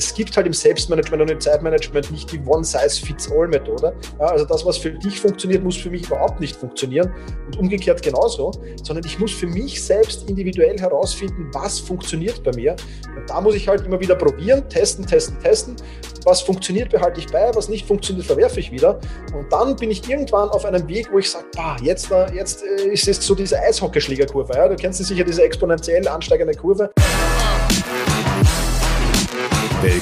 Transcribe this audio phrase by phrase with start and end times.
[0.00, 3.94] es gibt halt im Selbstmanagement und im Zeitmanagement nicht die One-Size-Fits-All-Methode.
[4.18, 7.12] Ja, also das, was für dich funktioniert, muss für mich überhaupt nicht funktionieren
[7.44, 8.50] und umgekehrt genauso,
[8.82, 12.76] sondern ich muss für mich selbst individuell herausfinden, was funktioniert bei mir.
[13.14, 15.76] Und da muss ich halt immer wieder probieren, testen, testen, testen.
[16.24, 18.98] Was funktioniert, behalte ich bei, was nicht funktioniert, verwerfe ich wieder.
[19.34, 21.46] Und dann bin ich irgendwann auf einem Weg, wo ich sage,
[21.82, 24.54] jetzt, jetzt äh, ist es so diese Eishockeyschlägerkurve.
[24.54, 24.68] Ja?
[24.68, 26.90] Du kennst sicher diese exponentiell ansteigende Kurve.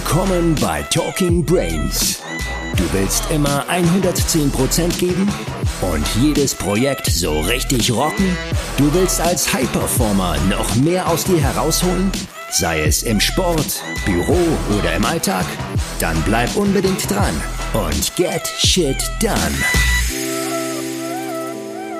[0.00, 2.22] Willkommen bei Talking Brains.
[2.76, 5.28] Du willst immer 110% geben
[5.82, 8.36] und jedes Projekt so richtig rocken?
[8.76, 12.12] Du willst als High-Performer noch mehr aus dir herausholen?
[12.50, 14.38] Sei es im Sport, Büro
[14.78, 15.44] oder im Alltag?
[15.98, 17.34] Dann bleib unbedingt dran
[17.74, 19.36] und get shit done.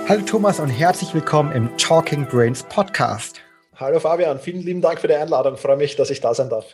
[0.09, 3.41] Hallo Thomas und herzlich willkommen im Talking Brains Podcast.
[3.75, 5.55] Hallo Fabian, vielen lieben Dank für die Einladung.
[5.55, 6.65] Ich freue mich, dass ich da sein darf.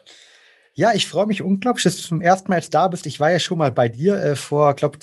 [0.77, 3.07] Ja, ich freue mich unglaublich, dass du zum ersten Mal jetzt da bist.
[3.07, 4.99] Ich war ja schon mal bei dir äh, vor, glaube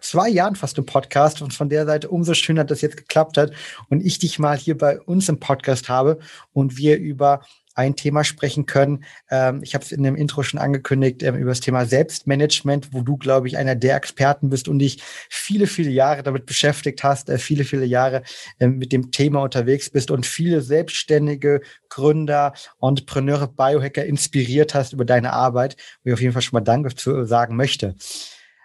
[0.00, 3.38] zwei Jahren fast im Podcast und von der Seite umso schöner, dass das jetzt geklappt
[3.38, 3.52] hat
[3.88, 6.18] und ich dich mal hier bei uns im Podcast habe
[6.52, 7.42] und wir über
[7.74, 9.04] ein Thema sprechen können.
[9.30, 13.02] Ähm, ich habe es in dem Intro schon angekündigt, ähm, über das Thema Selbstmanagement, wo
[13.02, 17.28] du, glaube ich, einer der Experten bist und dich viele, viele Jahre damit beschäftigt hast,
[17.28, 18.22] äh, viele, viele Jahre
[18.58, 25.04] äh, mit dem Thema unterwegs bist und viele selbstständige Gründer, Entrepreneure, Biohacker inspiriert hast über
[25.04, 27.96] deine Arbeit, wo ich auf jeden Fall schon mal Danke zu sagen möchte.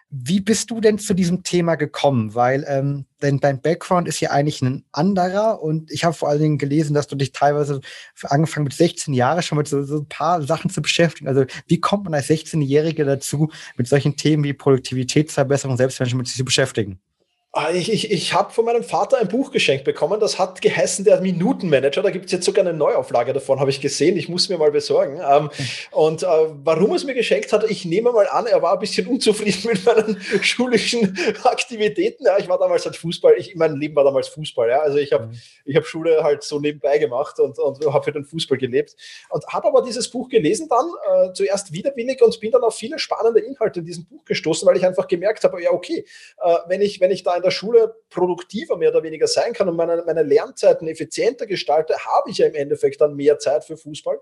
[0.09, 2.33] Wie bist du denn zu diesem Thema gekommen?
[2.33, 6.41] Weil ähm, denn dein Background ist ja eigentlich ein anderer und ich habe vor allen
[6.41, 7.81] Dingen gelesen, dass du dich teilweise
[8.23, 11.27] angefangen mit 16 Jahren schon mit so, so ein paar Sachen zu beschäftigen.
[11.27, 16.45] Also wie kommt man als 16-Jährige dazu, mit solchen Themen wie Produktivitätsverbesserung, Selbstmanagement sich zu
[16.45, 16.99] beschäftigen?
[17.53, 21.05] Ah, ich, ich, ich habe von meinem Vater ein Buch geschenkt bekommen, das hat geheißen
[21.05, 22.03] der Minutenmanager.
[22.03, 24.15] Da gibt es jetzt sogar eine Neuauflage davon, habe ich gesehen.
[24.17, 25.19] Ich muss mir mal besorgen.
[25.27, 25.49] Ähm,
[25.91, 28.79] und äh, warum er es mir geschenkt hat, ich nehme mal an, er war ein
[28.79, 32.25] bisschen unzufrieden mit meinen schulischen Aktivitäten.
[32.25, 34.69] Ja, ich war damals halt Fußball, ich, mein Leben war damals Fußball.
[34.69, 34.81] Ja.
[34.81, 35.31] Also ich habe
[35.65, 35.75] mhm.
[35.75, 38.95] hab Schule halt so nebenbei gemacht und, und habe für den Fußball gelebt.
[39.29, 42.99] Und habe aber dieses Buch gelesen dann, äh, zuerst widerwillig und bin dann auf viele
[42.99, 46.05] spannende Inhalte in diesem Buch gestoßen, weil ich einfach gemerkt habe, ja okay,
[46.43, 49.53] äh, wenn, ich, wenn ich da in der der Schule produktiver mehr oder weniger sein
[49.53, 53.63] kann und meine, meine Lernzeiten effizienter gestalte, habe ich ja im Endeffekt dann mehr Zeit
[53.63, 54.19] für Fußball.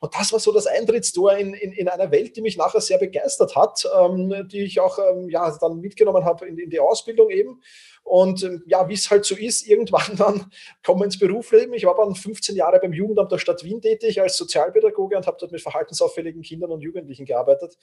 [0.00, 2.98] Und das war so das Eintrittstor in, in, in einer Welt, die mich nachher sehr
[2.98, 7.30] begeistert hat, ähm, die ich auch ähm, ja, dann mitgenommen habe in, in die Ausbildung
[7.30, 7.62] eben.
[8.04, 10.50] Und ähm, ja, wie es halt so ist, irgendwann dann
[10.84, 11.74] kommen wir ins Berufsleben.
[11.74, 15.38] Ich war dann 15 Jahre beim Jugendamt der Stadt Wien tätig als Sozialpädagoge und habe
[15.40, 17.78] dort mit verhaltensauffälligen Kindern und Jugendlichen gearbeitet.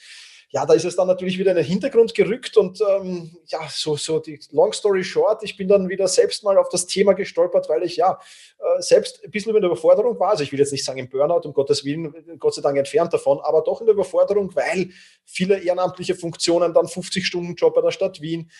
[0.51, 3.95] Ja, da ist es dann natürlich wieder in den Hintergrund gerückt und ähm, ja, so,
[3.95, 7.69] so die Long Story Short, ich bin dann wieder selbst mal auf das Thema gestolpert,
[7.69, 8.19] weil ich ja
[8.59, 10.31] äh, selbst ein bisschen in der Überforderung war.
[10.31, 13.13] Also ich will jetzt nicht sagen im Burnout, um Gottes Willen, Gott sei Dank entfernt
[13.13, 14.89] davon, aber doch in der Überforderung, weil
[15.25, 18.51] viele ehrenamtliche Funktionen, dann 50-Stunden-Job bei der Stadt Wien,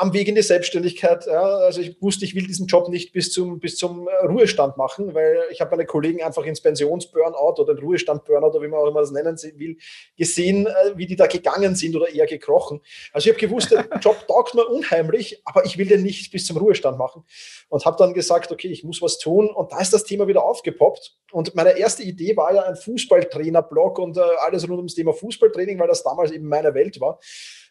[0.00, 1.26] am Weg in die Selbstständigkeit.
[1.26, 4.78] Ja, also ich wusste, ich will diesen Job nicht bis zum, bis zum äh, Ruhestand
[4.78, 8.80] machen, weil ich habe meine Kollegen einfach ins Pensionsburnout oder den Ruhestand-Burnout oder wie man
[8.80, 9.76] auch immer das nennen will,
[10.16, 12.80] gesehen, äh, wie die da gegangen sind oder eher gekrochen.
[13.12, 16.46] Also ich habe gewusst, der Job taugt mir unheimlich, aber ich will den nicht bis
[16.46, 17.24] zum Ruhestand machen
[17.68, 20.42] und habe dann gesagt, okay, ich muss was tun und da ist das Thema wieder
[20.42, 25.12] aufgepoppt und meine erste Idee war ja ein Fußballtrainer-Blog und äh, alles rund ums Thema
[25.12, 27.20] Fußballtraining, weil das damals eben meine Welt war.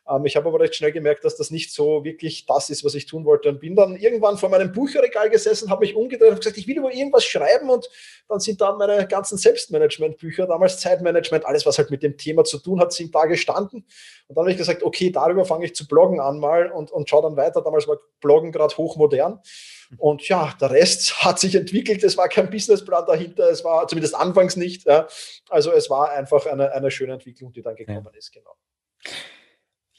[0.09, 2.95] Ähm, ich habe aber recht schnell gemerkt, dass das nicht so wirklich das ist, was
[2.95, 6.37] ich tun wollte und bin dann irgendwann vor meinem Bücherregal gesessen, habe mich umgedreht und
[6.37, 7.89] gesagt, ich will über irgendwas schreiben und
[8.27, 12.57] dann sind dann meine ganzen Selbstmanagement-Bücher, damals Zeitmanagement, alles, was halt mit dem Thema zu
[12.59, 13.85] tun hat, sind da gestanden.
[14.27, 17.09] Und dann habe ich gesagt, okay, darüber fange ich zu bloggen an mal und, und
[17.09, 17.61] schaue dann weiter.
[17.61, 19.41] Damals war Bloggen gerade hochmodern.
[19.97, 22.03] Und ja, der Rest hat sich entwickelt.
[22.03, 23.49] Es war kein Businessplan dahinter.
[23.49, 24.85] Es war zumindest anfangs nicht.
[24.85, 25.07] Ja.
[25.49, 28.17] Also es war einfach eine, eine schöne Entwicklung, die dann gekommen ja.
[28.17, 28.31] ist.
[28.31, 28.55] Genau.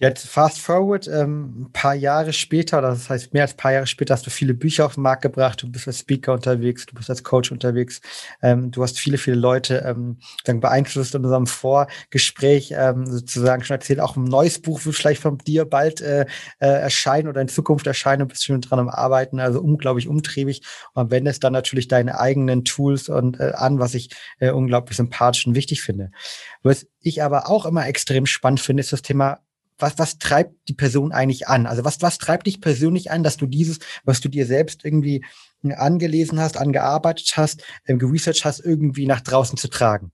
[0.00, 3.86] Jetzt fast forward, ähm, ein paar Jahre später, das heißt mehr als ein paar Jahre
[3.86, 6.94] später, hast du viele Bücher auf den Markt gebracht, du bist als Speaker unterwegs, du
[6.94, 8.00] bist als Coach unterwegs,
[8.40, 13.74] ähm, du hast viele, viele Leute ähm, dann beeinflusst in unserem Vorgespräch ähm, sozusagen schon
[13.74, 16.24] erzählt, auch ein neues Buch wird vielleicht von dir bald äh,
[16.60, 20.62] äh, erscheinen oder in Zukunft erscheinen, du bist schon dran am Arbeiten, also unglaublich umtriebig.
[20.94, 24.08] Und wendest dann natürlich deine eigenen Tools und äh, an, was ich
[24.38, 26.10] äh, unglaublich sympathisch und wichtig finde.
[26.62, 29.40] Was ich aber auch immer extrem spannend finde, ist das Thema
[29.82, 31.66] was, was treibt die Person eigentlich an?
[31.66, 35.24] Also was, was treibt dich persönlich an, dass du dieses, was du dir selbst irgendwie
[35.62, 40.12] angelesen hast, angearbeitet hast, ähm, geresearched hast, irgendwie nach draußen zu tragen?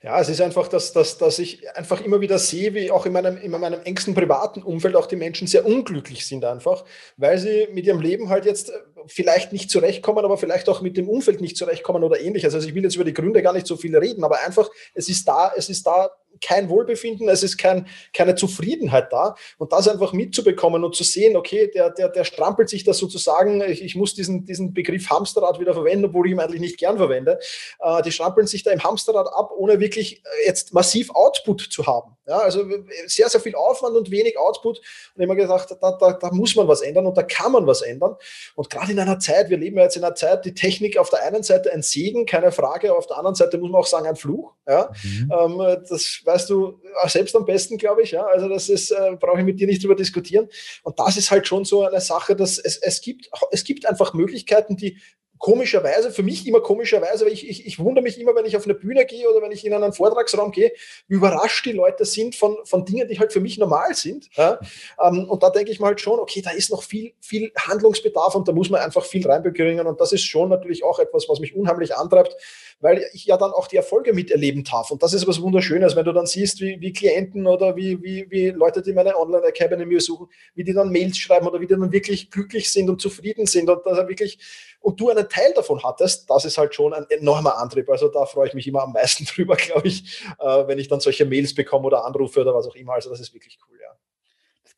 [0.00, 3.12] Ja, es ist einfach, dass, dass, dass ich einfach immer wieder sehe, wie auch in
[3.12, 6.84] meinem, in meinem engsten privaten Umfeld auch die Menschen sehr unglücklich sind einfach,
[7.16, 10.96] weil sie mit ihrem Leben halt jetzt äh, vielleicht nicht zurechtkommen, aber vielleicht auch mit
[10.96, 12.54] dem Umfeld nicht zurechtkommen oder ähnliches.
[12.54, 15.08] Also ich will jetzt über die Gründe gar nicht so viel reden, aber einfach, es
[15.08, 16.10] ist da, es ist da
[16.40, 19.34] kein Wohlbefinden, es ist kein, keine Zufriedenheit da.
[19.58, 23.60] Und das einfach mitzubekommen und zu sehen, okay, der, der, der strampelt sich das sozusagen,
[23.62, 26.96] ich, ich muss diesen, diesen Begriff Hamsterrad wieder verwenden, obwohl ich ihn eigentlich nicht gern
[26.96, 27.38] verwende,
[27.80, 31.86] äh, die strampeln sich da im Hamsterrad ab, ohne wirklich äh, jetzt massiv Output zu
[31.86, 32.16] haben.
[32.26, 32.62] Ja, also
[33.06, 34.82] sehr, sehr viel Aufwand und wenig Output.
[35.14, 37.80] Und immer gesagt, da, da, da muss man was ändern und da kann man was
[37.80, 38.16] ändern.
[38.54, 41.10] Und gerade in einer Zeit, wir leben ja jetzt in einer Zeit, die Technik auf
[41.10, 44.06] der einen Seite ein Segen, keine Frage, auf der anderen Seite muss man auch sagen,
[44.06, 44.54] ein Fluch.
[44.66, 45.32] Ja, mhm.
[45.32, 45.58] ähm,
[45.88, 48.12] das weißt du selbst am besten, glaube ich.
[48.12, 50.48] Ja, also das ist, äh, brauche ich mit dir nicht drüber diskutieren.
[50.82, 54.14] Und das ist halt schon so eine Sache, dass es, es gibt, es gibt einfach
[54.14, 54.98] Möglichkeiten, die
[55.38, 58.64] komischerweise, für mich immer komischerweise, weil ich, ich, ich wundere mich immer, wenn ich auf
[58.64, 60.72] eine Bühne gehe oder wenn ich in einen Vortragsraum gehe,
[61.06, 64.28] wie überrascht die Leute sind von, von Dingen, die halt für mich normal sind.
[64.36, 64.60] Ja?
[65.02, 68.34] Ähm, und da denke ich mal halt schon, okay, da ist noch viel, viel Handlungsbedarf
[68.34, 69.86] und da muss man einfach viel reinbringen.
[69.86, 72.36] Und das ist schon natürlich auch etwas, was mich unheimlich antreibt,
[72.80, 74.90] weil ich ja dann auch die Erfolge miterleben darf.
[74.90, 78.26] Und das ist was Wunderschönes, wenn du dann siehst, wie, wie Klienten oder wie, wie,
[78.30, 81.74] wie Leute, die meine Online-Academy mir suchen, wie die dann Mails schreiben oder wie die
[81.74, 84.38] dann wirklich glücklich sind und zufrieden sind und dass er wirklich
[84.80, 87.88] und du einen Teil davon hattest, das ist halt schon ein enormer Antrieb.
[87.90, 91.00] Also da freue ich mich immer am meisten drüber, glaube ich, äh, wenn ich dann
[91.00, 92.94] solche Mails bekomme oder Anrufe oder was auch immer.
[92.94, 93.77] Also das ist wirklich cool.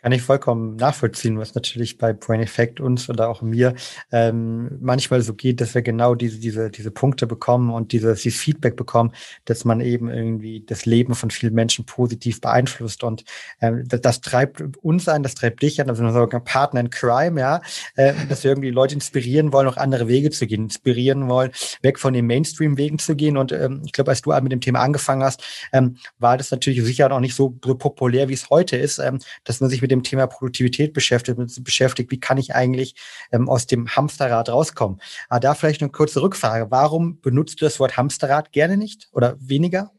[0.02, 3.74] Kann ich vollkommen nachvollziehen, was natürlich bei Brain Effect uns oder auch mir
[4.10, 8.40] ähm, manchmal so geht, dass wir genau diese, diese, diese Punkte bekommen und dieses, dieses
[8.40, 9.12] Feedback bekommen,
[9.44, 13.04] dass man eben irgendwie das Leben von vielen Menschen positiv beeinflusst.
[13.04, 13.24] Und
[13.60, 17.38] ähm, das, das treibt uns an, das treibt dich an, also sogar Partner in Crime,
[17.38, 17.60] ja,
[17.96, 21.50] äh, dass wir irgendwie Leute inspirieren wollen, auch andere Wege zu gehen, inspirieren wollen,
[21.82, 23.36] weg von den Mainstream-Wegen zu gehen.
[23.36, 25.42] Und ähm, ich glaube, als du mit dem Thema angefangen hast,
[25.74, 29.18] ähm, war das natürlich sicher noch nicht so, so populär, wie es heute ist, ähm,
[29.44, 32.94] dass man sich mit mit dem Thema Produktivität beschäftigt, beschäftigt, wie kann ich eigentlich
[33.32, 35.00] ähm, aus dem Hamsterrad rauskommen.
[35.28, 36.70] Aber ah, da vielleicht eine kurze Rückfrage.
[36.70, 39.92] Warum benutzt du das Wort Hamsterrad gerne nicht oder weniger?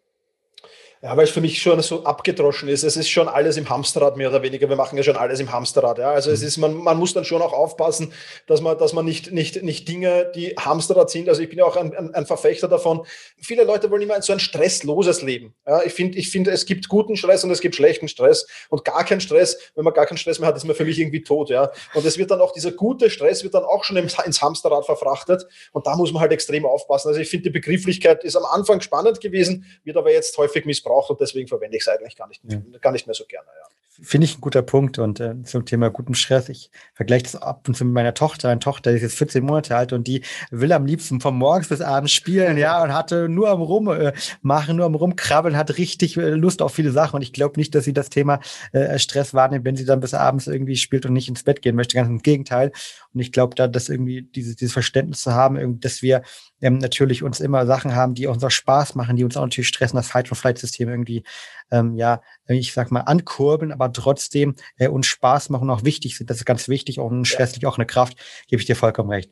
[1.04, 2.84] Ja, weil es für mich schon so abgedroschen ist.
[2.84, 4.70] Es ist schon alles im Hamsterrad mehr oder weniger.
[4.70, 5.98] Wir machen ja schon alles im Hamsterrad.
[5.98, 6.12] Ja.
[6.12, 6.48] Also es mhm.
[6.48, 8.14] ist, man, man muss dann schon auch aufpassen,
[8.46, 11.28] dass man, dass man nicht, nicht, nicht Dinge, die Hamsterrad sind.
[11.28, 13.04] Also ich bin ja auch ein, ein, ein Verfechter davon.
[13.42, 15.56] Viele Leute wollen immer so ein stressloses Leben.
[15.66, 18.86] Ja, ich finde, ich finde, es gibt guten Stress und es gibt schlechten Stress und
[18.86, 19.58] gar keinen Stress.
[19.74, 21.50] Wenn man gar keinen Stress mehr hat, ist man für mich irgendwie tot.
[21.50, 21.72] Ja.
[21.96, 25.48] Und es wird dann auch dieser gute Stress wird dann auch schon ins Hamsterrad verfrachtet.
[25.72, 27.08] Und da muss man halt extrem aufpassen.
[27.08, 30.91] Also ich finde, die Begrifflichkeit ist am Anfang spannend gewesen, wird aber jetzt häufig missbraucht
[30.92, 32.42] braucht und deswegen verwende ich es eigentlich gar nicht,
[32.82, 33.48] gar nicht mehr so gerne.
[33.48, 33.68] Ja.
[34.02, 36.48] Finde ich ein guter Punkt und äh, zum Thema guten Stress.
[36.48, 38.48] Ich vergleiche das ab und zu mit meiner Tochter.
[38.48, 41.68] Eine Tochter die ist jetzt 14 Monate alt und die will am liebsten von morgens
[41.68, 45.78] bis abends spielen, ja, und hatte nur am Rum äh, machen, nur am Rumkrabbeln, hat
[45.78, 47.18] richtig äh, Lust auf viele Sachen.
[47.18, 48.40] Und ich glaube nicht, dass sie das Thema
[48.72, 51.76] äh, Stress wahrnimmt, wenn sie dann bis abends irgendwie spielt und nicht ins Bett gehen
[51.76, 51.96] möchte.
[51.96, 52.72] Ganz im Gegenteil.
[53.14, 56.22] Und ich glaube, da das irgendwie dieses, dieses Verständnis zu haben, dass wir
[56.62, 59.68] ähm, natürlich uns immer Sachen haben, die uns auch Spaß machen, die uns auch natürlich
[59.68, 61.24] stressen, das Fight-and-Flight-System irgendwie,
[61.72, 66.18] ähm, ja, ich sag mal, ankurbeln, aber trotzdem äh, uns Spaß machen und auch wichtig
[66.18, 66.30] sind.
[66.30, 67.70] Das ist ganz wichtig und stresslich ja.
[67.70, 69.32] auch eine Kraft, gebe ich dir vollkommen recht.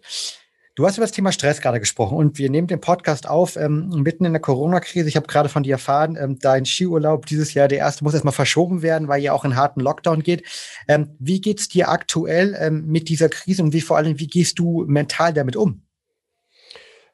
[0.79, 3.89] Du hast über das Thema Stress gerade gesprochen und wir nehmen den Podcast auf ähm,
[3.89, 5.09] mitten in der Corona-Krise.
[5.09, 8.33] Ich habe gerade von dir erfahren, ähm, dein Skiurlaub dieses Jahr, der erste, muss erstmal
[8.33, 10.43] verschoben werden, weil ja auch in harten Lockdown geht.
[10.87, 14.57] Ähm, wie geht's dir aktuell ähm, mit dieser Krise und wie vor allem, wie gehst
[14.57, 15.83] du mental damit um?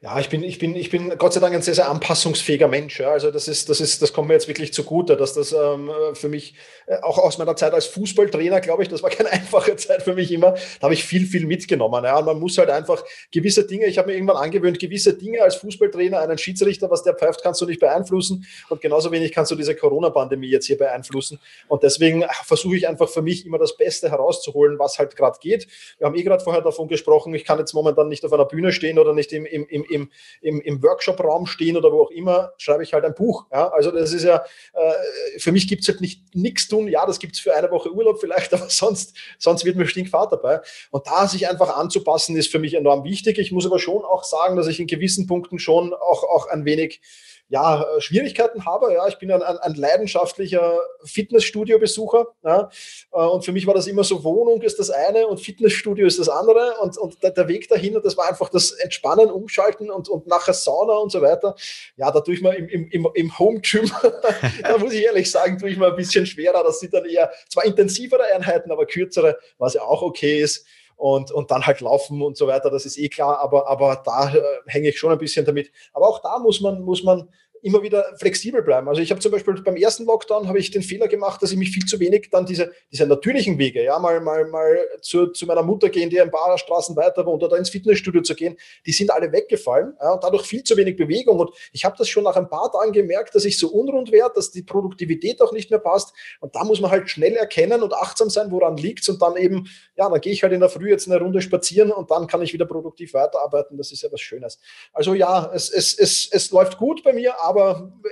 [0.05, 2.99] Ja, ich bin, ich bin, ich bin Gott sei Dank ein sehr, sehr anpassungsfähiger Mensch.
[2.99, 3.09] Ja.
[3.09, 6.29] Also das ist, das ist, das kommt mir jetzt wirklich zugute, dass das ähm, für
[6.29, 6.53] mich
[6.85, 10.13] äh, auch aus meiner Zeit als Fußballtrainer, glaube ich, das war keine einfache Zeit für
[10.13, 10.51] mich immer.
[10.51, 12.03] Da habe ich viel, viel mitgenommen.
[12.03, 12.19] Ja.
[12.19, 15.55] Und man muss halt einfach gewisse Dinge, ich habe mir irgendwann angewöhnt, gewisse Dinge als
[15.55, 18.45] Fußballtrainer, einen Schiedsrichter, was der pfeift, kannst du nicht beeinflussen.
[18.69, 21.39] Und genauso wenig kannst du diese Corona-Pandemie jetzt hier beeinflussen.
[21.67, 25.67] Und deswegen versuche ich einfach für mich immer das Beste herauszuholen, was halt gerade geht.
[25.97, 28.71] Wir haben eh gerade vorher davon gesprochen, ich kann jetzt momentan nicht auf einer Bühne
[28.71, 30.11] stehen oder nicht im, im, im im,
[30.41, 33.45] im, im Workshop-Raum stehen oder wo auch immer, schreibe ich halt ein Buch.
[33.51, 33.69] Ja?
[33.69, 36.87] Also das ist ja, äh, für mich gibt es halt nicht nichts tun.
[36.87, 40.31] Ja, das gibt es für eine Woche Urlaub vielleicht, aber sonst, sonst wird mir stinkfahrt
[40.31, 40.61] dabei.
[40.91, 43.37] Und da sich einfach anzupassen, ist für mich enorm wichtig.
[43.39, 46.65] Ich muss aber schon auch sagen, dass ich in gewissen Punkten schon auch, auch ein
[46.65, 47.01] wenig
[47.47, 48.93] ja, äh, Schwierigkeiten habe.
[48.93, 52.27] Ja, ich bin ein, ein, ein leidenschaftlicher Fitnessstudio-Besucher.
[52.43, 52.69] Ja,
[53.13, 56.19] äh, und für mich war das immer so, Wohnung ist das eine und Fitnessstudio ist
[56.19, 56.75] das andere.
[56.81, 60.53] Und, und der, der Weg dahin, das war einfach das Entspannen, Umschalten und, und nachher
[60.53, 61.55] Sauna und so weiter.
[61.97, 63.91] Ja, da tue ich mal im, im, im Home-Gym,
[64.63, 66.63] da muss ich ehrlich sagen, tue ich mal ein bisschen schwerer.
[66.63, 70.65] Das sind dann eher zwar intensivere Einheiten, aber kürzere, was ja auch okay ist
[70.97, 74.33] und, und dann halt laufen und so weiter, das ist eh klar, aber, aber da
[74.33, 75.71] äh, hänge ich schon ein bisschen damit.
[75.93, 77.29] Aber auch da muss man, muss man
[77.65, 78.87] immer wieder flexibel bleiben.
[78.87, 81.57] Also ich habe zum Beispiel beim ersten Lockdown habe ich den Fehler gemacht, dass ich
[81.57, 85.47] mich viel zu wenig dann diese, diese natürlichen Wege, ja, mal, mal, mal zu, zu
[85.47, 88.55] meiner Mutter gehen, die ein paar Straßen weiter wohnt oder ins Fitnessstudio zu gehen,
[88.85, 91.39] die sind alle weggefallen ja, und dadurch viel zu wenig Bewegung.
[91.39, 94.35] Und ich habe das schon nach ein paar Tagen gemerkt, dass ich so unrund werde,
[94.35, 96.13] dass die Produktivität auch nicht mehr passt.
[96.41, 99.67] Und da muss man halt schnell erkennen und achtsam sein, woran liegt und dann eben,
[99.97, 102.43] ja, dann gehe ich halt in der Früh jetzt eine Runde spazieren und dann kann
[102.43, 103.75] ich wieder produktiv weiterarbeiten.
[103.75, 104.59] Das ist ja was Schönes.
[104.93, 107.54] Also ja, es, es, es, es läuft gut bei mir, aber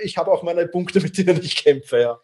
[0.02, 2.18] ich habe auch meine Punkte, mit denen ich kämpfe, ja.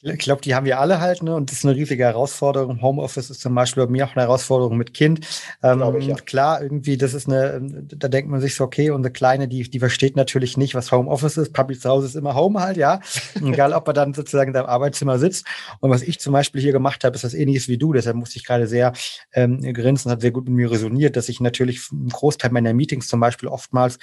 [0.00, 1.34] Ich glaube, die haben wir alle halt, ne?
[1.34, 2.80] Und das ist eine riesige Herausforderung.
[2.82, 5.26] Homeoffice ist zum Beispiel bei mir auch eine Herausforderung mit Kind.
[5.60, 6.14] Ähm, ich, ja.
[6.14, 9.78] Klar, irgendwie, das ist eine, da denkt man sich so, okay, unsere Kleine, die, die
[9.80, 11.56] versteht natürlich nicht, was Homeoffice ist.
[11.56, 13.00] Zu Hause ist immer Home halt, ja.
[13.34, 15.46] Egal, ob er dann sozusagen in seinem Arbeitszimmer sitzt.
[15.80, 17.92] Und was ich zum Beispiel hier gemacht habe, ist das ähnliches wie du.
[17.92, 18.92] Deshalb musste ich gerade sehr
[19.32, 23.08] ähm, grinsen, hat sehr gut mit mir resoniert, dass ich natürlich einen Großteil meiner Meetings
[23.08, 23.98] zum Beispiel oftmals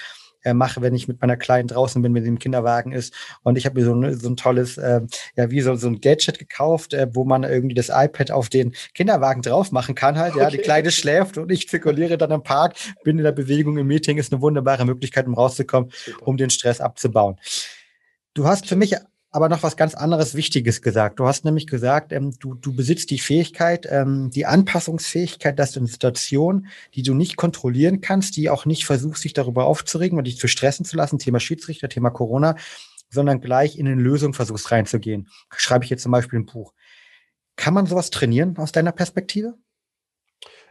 [0.46, 3.12] äh, mache, wenn ich mit meiner Kleinen draußen bin, wenn sie im Kinderwagen ist.
[3.42, 5.00] Und ich habe mir so, ein, so ein tolles, äh,
[5.34, 8.72] ja, wie so, so ein Gadget gekauft, äh, wo man irgendwie das iPad auf den
[8.94, 10.34] Kinderwagen drauf machen kann halt.
[10.34, 10.42] Okay.
[10.42, 13.88] Ja, die Kleine schläft und ich zirkuliere dann im Park, bin in der Bewegung im
[13.88, 16.28] Meeting, ist eine wunderbare Möglichkeit, um rauszukommen, Super.
[16.28, 17.36] um den Stress abzubauen.
[18.34, 18.94] Du hast für mich
[19.36, 21.20] aber noch was ganz anderes Wichtiges gesagt.
[21.20, 25.80] Du hast nämlich gesagt, ähm, du, du besitzt die Fähigkeit, ähm, die Anpassungsfähigkeit, dass du
[25.80, 30.26] in Situationen, die du nicht kontrollieren kannst, die auch nicht versuchst, dich darüber aufzuregen und
[30.26, 32.56] dich zu stressen zu lassen, Thema Schiedsrichter, Thema Corona,
[33.10, 35.28] sondern gleich in eine Lösung versuchst reinzugehen.
[35.54, 36.72] Schreibe ich jetzt zum Beispiel ein Buch.
[37.56, 39.52] Kann man sowas trainieren aus deiner Perspektive?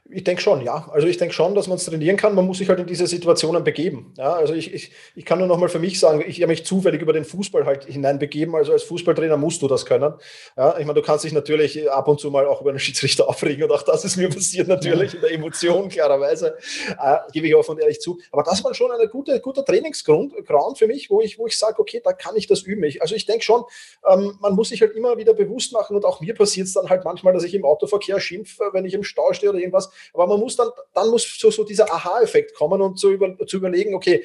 [0.08, 0.88] Ich denke schon, ja.
[0.92, 2.36] Also ich denke schon, dass man es trainieren kann.
[2.36, 4.14] Man muss sich halt in diese Situationen begeben.
[4.18, 6.64] Ja, also ich, ich, ich kann nur noch mal für mich sagen, ich habe mich
[6.64, 8.54] zufällig über den Fußball halt hineinbegeben.
[8.56, 10.14] Also als Fußballtrainer musst du das können.
[10.56, 13.28] Ja, ich meine, du kannst dich natürlich ab und zu mal auch über einen Schiedsrichter
[13.30, 15.16] aufregen und auch das ist mir passiert natürlich ja.
[15.16, 16.56] in der Emotion, klarerweise.
[17.02, 18.20] Äh, gebe ich offen und ehrlich zu.
[18.32, 21.58] Aber das war schon ein gute, guter Trainingsgrund Ground für mich, wo ich, wo ich
[21.58, 22.84] sage, okay, da kann ich das üben.
[22.84, 23.64] Ich, also ich denke schon,
[24.08, 26.90] ähm, man muss sich halt immer wieder bewusst machen und auch mir passiert es dann
[26.90, 30.28] halt manchmal, dass ich im Autoverkehr schimpfe, wenn ich im Stau stehe oder irgendwas aber
[30.28, 33.96] man muss dann, dann muss so, so dieser Aha-Effekt kommen und zu, über, zu überlegen,
[33.96, 34.24] okay,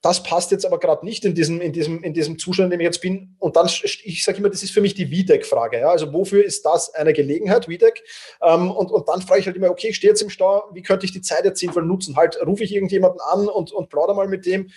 [0.00, 2.80] das passt jetzt aber gerade nicht in diesem, in, diesem, in diesem Zustand, in dem
[2.80, 3.34] ich jetzt bin.
[3.40, 5.80] Und dann, ich sage immer, das ist für mich die VDEC-Frage.
[5.80, 5.90] Ja?
[5.90, 8.04] Also wofür ist das eine Gelegenheit, VDEC?
[8.40, 10.82] Ähm, und, und dann frage ich halt immer, okay, ich stehe jetzt im Stau, wie
[10.82, 12.16] könnte ich die Zeit jetzt sinnvoll nutzen?
[12.16, 14.70] Halt, rufe ich irgendjemanden an und, und plauder mal mit dem,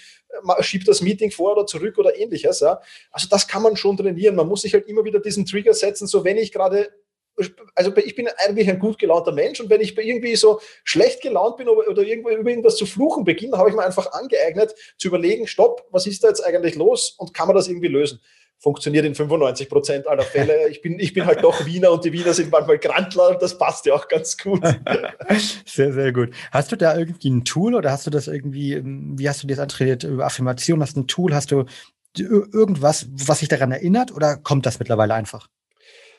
[0.62, 2.60] schiebt das Meeting vor oder zurück oder ähnliches.
[2.62, 2.82] Ja?
[3.12, 4.36] Also das kann man schon trainieren.
[4.36, 6.90] Man muss sich halt immer wieder diesen Trigger setzen, so wenn ich gerade
[7.76, 11.58] also ich bin eigentlich ein gut gelaunter Mensch und wenn ich irgendwie so schlecht gelaunt
[11.58, 15.48] bin oder, irgendwo über irgendwas zu fluchen beginne, habe ich mir einfach angeeignet zu überlegen,
[15.48, 18.20] stopp, was ist da jetzt eigentlich los und kann man das irgendwie lösen?
[18.60, 20.70] Funktioniert in 95 Prozent aller Fälle.
[20.70, 23.58] Ich bin, ich bin halt doch Wiener und die Wiener sind manchmal Grantler und das
[23.58, 24.62] passt ja auch ganz gut.
[25.66, 26.30] Sehr, sehr gut.
[26.52, 29.58] Hast du da irgendwie ein Tool oder hast du das irgendwie, wie hast du das
[29.58, 30.82] antrainiert über Affirmation?
[30.82, 31.34] Hast du ein Tool?
[31.34, 31.66] Hast du
[32.18, 35.48] irgendwas, was sich daran erinnert oder kommt das mittlerweile einfach?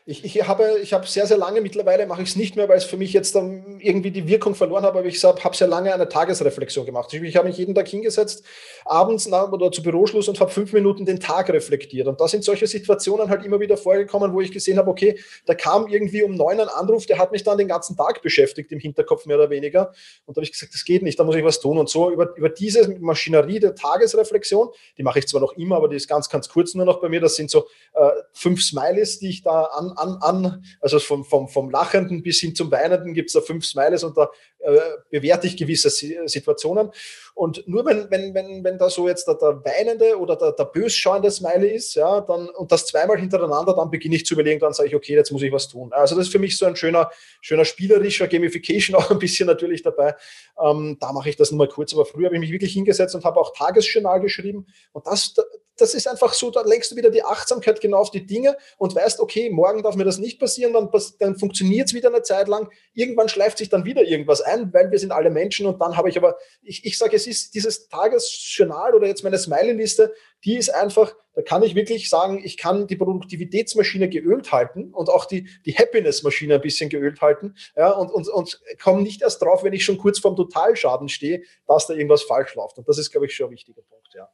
[0.05, 2.77] Ich, ich, habe, ich habe sehr, sehr lange, mittlerweile mache ich es nicht mehr, weil
[2.77, 5.95] es für mich jetzt dann irgendwie die Wirkung verloren habe, aber ich habe sehr lange
[5.95, 7.15] eine Tagesreflexion gemacht.
[7.15, 8.45] Ich, ich habe mich jeden Tag hingesetzt,
[8.85, 12.09] abends nach, oder zu Büroschluss und habe fünf Minuten den Tag reflektiert.
[12.09, 15.55] Und da sind solche Situationen halt immer wieder vorgekommen, wo ich gesehen habe, okay, da
[15.55, 18.81] kam irgendwie um neun ein Anruf, der hat mich dann den ganzen Tag beschäftigt, im
[18.81, 19.93] Hinterkopf mehr oder weniger.
[20.27, 21.79] Und da habe ich gesagt, das geht nicht, da muss ich was tun.
[21.79, 25.87] Und so über, über diese Maschinerie der Tagesreflexion, die mache ich zwar noch immer, aber
[25.87, 27.21] die ist ganz, ganz kurz nur noch bei mir.
[27.21, 31.49] Das sind so äh, fünf Smileys, die ich da an an, an, also vom, vom,
[31.49, 34.79] vom Lachenden bis hin zum Weinenden gibt es da fünf Smileys und da äh,
[35.11, 36.91] bewerte ich gewisse Situationen.
[37.35, 40.65] Und nur wenn, wenn, wenn, wenn da so jetzt der, der weinende oder der, der
[40.65, 44.73] bösschauende Smiley ist, ja, dann, und das zweimal hintereinander, dann beginne ich zu überlegen, dann
[44.73, 45.93] sage ich, okay, jetzt muss ich was tun.
[45.93, 49.83] Also das ist für mich so ein schöner, schöner spielerischer Gamification auch ein bisschen natürlich
[49.83, 50.15] dabei.
[50.63, 53.15] Ähm, da mache ich das nur mal kurz, aber früher habe ich mich wirklich hingesetzt
[53.15, 54.67] und habe auch Tagesjournal geschrieben.
[54.93, 55.35] Und das,
[55.77, 58.95] das ist einfach so, da lenkst du wieder die Achtsamkeit genau auf die Dinge und
[58.95, 62.49] weißt, okay, morgen darf mir das nicht passieren, dann, dann funktioniert es wieder eine Zeit
[62.49, 62.71] lang.
[62.93, 66.09] Irgendwann schleift sich dann wieder irgendwas ein, weil wir sind alle Menschen und dann habe
[66.09, 70.13] ich aber, ich, ich sage, es ist dieses Tagesjournal oder jetzt meine Smiley-Liste,
[70.45, 75.09] die ist einfach, da kann ich wirklich sagen, ich kann die Produktivitätsmaschine geölt halten und
[75.09, 79.41] auch die, die Happiness-Maschine ein bisschen geölt halten ja, und, und, und komme nicht erst
[79.41, 82.77] drauf, wenn ich schon kurz vorm Totalschaden stehe, dass da irgendwas falsch läuft.
[82.77, 84.29] Und das ist, glaube ich, schon ein wichtiger Punkt, ja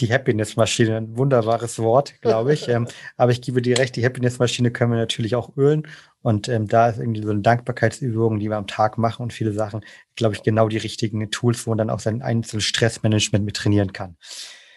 [0.00, 2.68] die Happiness-Maschine, ein wunderbares Wort, glaube ich.
[2.68, 5.86] ähm, aber ich gebe dir recht, die Happiness-Maschine können wir natürlich auch ölen.
[6.22, 9.52] Und ähm, da ist irgendwie so eine Dankbarkeitsübung, die wir am Tag machen und viele
[9.52, 9.84] Sachen,
[10.16, 13.92] glaube ich, genau die richtigen Tools, wo man dann auch sein einzelnes Stressmanagement mit trainieren
[13.92, 14.16] kann.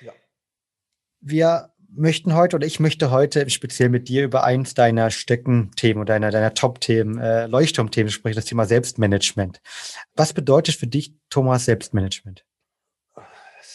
[0.02, 0.12] Ja.
[1.22, 6.14] Wir möchten heute oder ich möchte heute speziell mit dir über eins deiner Steckenthemen oder
[6.14, 9.62] deiner, deiner Top-Themen, äh, Leuchtturmthemen sprechen, das Thema Selbstmanagement.
[10.16, 12.44] Was bedeutet für dich, Thomas, Selbstmanagement?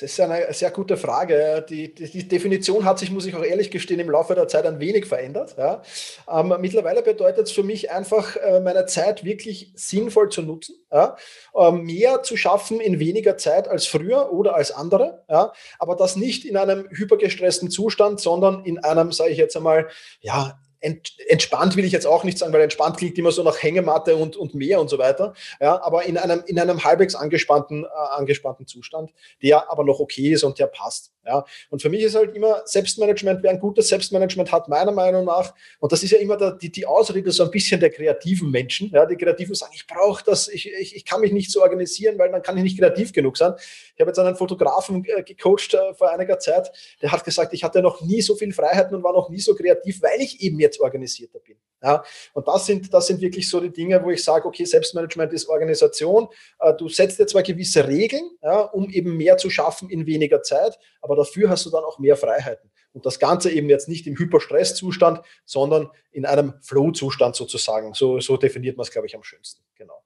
[0.00, 1.64] Das ist eine sehr gute Frage.
[1.68, 4.64] Die, die, die, Definition hat sich, muss ich auch ehrlich gestehen, im Laufe der Zeit
[4.64, 5.56] ein wenig verändert.
[5.58, 5.82] Ja.
[6.30, 11.16] Ähm, mittlerweile bedeutet es für mich einfach, äh, meine Zeit wirklich sinnvoll zu nutzen, ja.
[11.54, 15.52] ähm, mehr zu schaffen in weniger Zeit als früher oder als andere, ja.
[15.78, 19.88] aber das nicht in einem hypergestressten Zustand, sondern in einem, sage ich jetzt einmal,
[20.20, 24.16] ja, entspannt will ich jetzt auch nicht sagen, weil entspannt klingt immer so nach Hängematte
[24.16, 25.34] und, und Meer und so weiter.
[25.60, 30.32] Ja, aber in einem, in einem halbwegs angespannten, äh, angespannten Zustand, der aber noch okay
[30.32, 31.12] ist und der passt.
[31.26, 35.26] Ja, und für mich ist halt immer Selbstmanagement, wer ein gutes Selbstmanagement hat, meiner Meinung
[35.26, 38.50] nach, und das ist ja immer der, die, die Ausrede so ein bisschen der kreativen
[38.50, 38.90] Menschen.
[38.90, 42.18] Ja, die Kreativen sagen, ich brauche das, ich, ich, ich kann mich nicht so organisieren,
[42.18, 43.52] weil dann kann ich nicht kreativ genug sein.
[43.94, 46.72] Ich habe jetzt einen Fotografen äh, gecoacht äh, vor einiger Zeit,
[47.02, 49.54] der hat gesagt, ich hatte noch nie so viel Freiheiten und war noch nie so
[49.54, 51.56] kreativ, weil ich eben jetzt organisierter bin.
[51.82, 55.32] Ja, und das sind, das sind wirklich so die Dinge, wo ich sage, okay, Selbstmanagement
[55.32, 56.28] ist Organisation.
[56.58, 60.42] Äh, du setzt dir zwar gewisse Regeln, ja, um eben mehr zu schaffen in weniger
[60.42, 62.70] Zeit, aber dafür hast du dann auch mehr Freiheiten.
[62.92, 67.94] Und das Ganze eben jetzt nicht im Hyperstresszustand, sondern in einem Flow-Zustand sozusagen.
[67.94, 69.62] So, so definiert man es, glaube ich, am schönsten.
[69.76, 70.02] Genau.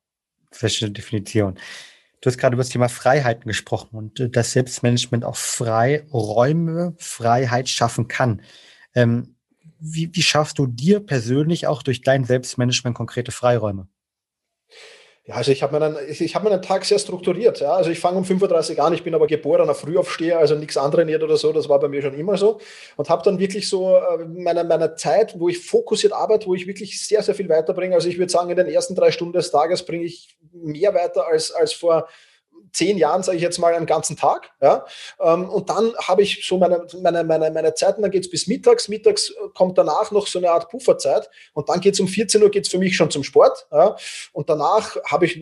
[0.50, 1.58] Sehr Definition.
[2.20, 7.68] Du hast gerade über das Thema Freiheiten gesprochen und äh, dass Selbstmanagement auch Freiräume, Freiheit
[7.68, 8.42] schaffen kann.
[8.94, 9.33] Ähm,
[9.84, 13.86] wie, wie schaffst du dir persönlich auch durch dein Selbstmanagement konkrete Freiräume?
[15.26, 17.60] Ja, also ich habe meinen, ich hab meinen Tag sehr strukturiert.
[17.60, 17.72] Ja.
[17.72, 21.38] Also ich fange um 35 an, ich bin aber geborener Frühaufsteher, also nichts antrainiert oder
[21.38, 22.60] so, das war bei mir schon immer so.
[22.96, 26.66] Und habe dann wirklich so äh, meine, meine Zeit, wo ich fokussiert arbeite, wo ich
[26.66, 27.94] wirklich sehr, sehr viel weiterbringe.
[27.94, 31.26] Also ich würde sagen, in den ersten drei Stunden des Tages bringe ich mehr weiter
[31.26, 32.06] als, als vor
[32.74, 34.50] zehn Jahren, sage ich jetzt mal, einen ganzen Tag.
[34.60, 34.84] Ja?
[35.20, 38.46] Ähm, und dann habe ich so meine, meine, meine, meine Zeiten, dann geht es bis
[38.46, 38.88] mittags.
[38.88, 41.30] Mittags kommt danach noch so eine Art Pufferzeit.
[41.54, 43.66] Und dann geht es um 14 Uhr geht's für mich schon zum Sport.
[43.70, 43.96] Ja?
[44.32, 45.40] Und danach habe ich,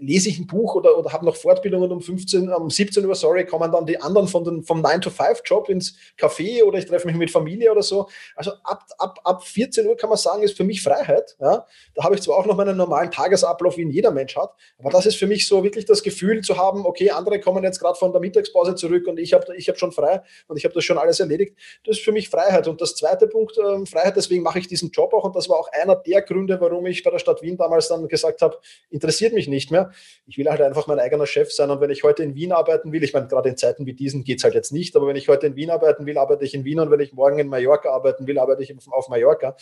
[0.00, 3.44] lese ich ein Buch oder, oder habe noch Fortbildungen um 15, um 17 Uhr, sorry,
[3.44, 7.30] kommen dann die anderen von den, vom 9-to-5-Job ins Café oder ich treffe mich mit
[7.30, 8.08] Familie oder so.
[8.34, 11.36] Also ab, ab, ab 14 Uhr kann man sagen, ist für mich Freiheit.
[11.38, 11.66] Ja?
[11.94, 14.90] Da habe ich zwar auch noch meinen normalen Tagesablauf, wie ihn jeder Mensch hat, aber
[14.90, 17.98] das ist für mich so wirklich das Gefühl zu haben, okay, andere kommen jetzt gerade
[17.98, 20.84] von der Mittagspause zurück und ich habe ich hab schon frei und ich habe das
[20.84, 21.56] schon alles erledigt.
[21.84, 22.68] Das ist für mich Freiheit.
[22.68, 25.58] Und das zweite Punkt, äh, Freiheit, deswegen mache ich diesen Job auch und das war
[25.58, 28.58] auch einer der Gründe, warum ich bei der Stadt Wien damals dann gesagt habe,
[28.90, 29.90] interessiert mich nicht mehr.
[30.26, 32.92] Ich will halt einfach mein eigener Chef sein und wenn ich heute in Wien arbeiten
[32.92, 35.16] will, ich meine, gerade in Zeiten wie diesen geht es halt jetzt nicht, aber wenn
[35.16, 37.48] ich heute in Wien arbeiten will, arbeite ich in Wien und wenn ich morgen in
[37.48, 39.56] Mallorca arbeiten will, arbeite ich auf Mallorca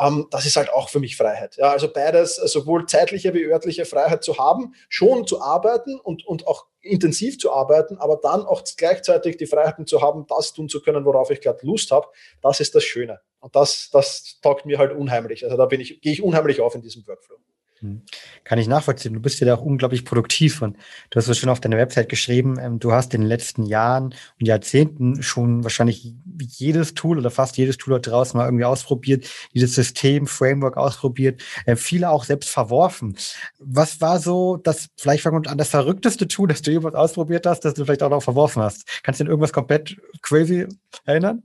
[0.00, 1.56] ähm, das ist halt auch für mich Freiheit.
[1.56, 6.46] Ja, also beides, sowohl zeitliche wie örtliche Freiheit zu haben, schon zu arbeiten und, und
[6.46, 10.82] auch intensiv zu arbeiten, aber dann auch gleichzeitig die Freiheiten zu haben, das tun zu
[10.82, 12.08] können, worauf ich gerade Lust habe,
[12.42, 13.20] das ist das Schöne.
[13.40, 15.44] Und das, das taugt mir halt unheimlich.
[15.44, 17.36] Also da bin ich, gehe ich unheimlich auf in diesem Workflow.
[17.80, 18.02] Hm.
[18.44, 19.12] Kann ich nachvollziehen.
[19.12, 20.78] Du bist ja da auch unglaublich produktiv und
[21.10, 24.14] du hast es schon auf deiner Website geschrieben, ähm, du hast in den letzten Jahren
[24.40, 29.28] und Jahrzehnten schon wahrscheinlich jedes Tool oder fast jedes Tool dort draußen mal irgendwie ausprobiert,
[29.52, 33.16] jedes System, Framework ausprobiert, äh, viele auch selbst verworfen.
[33.58, 37.44] Was war so das, vielleicht fangen wir an, das verrückteste Tool, das du jemals ausprobiert
[37.46, 38.86] hast, das du vielleicht auch noch verworfen hast?
[39.02, 40.66] Kannst du dir irgendwas komplett crazy
[41.04, 41.42] erinnern?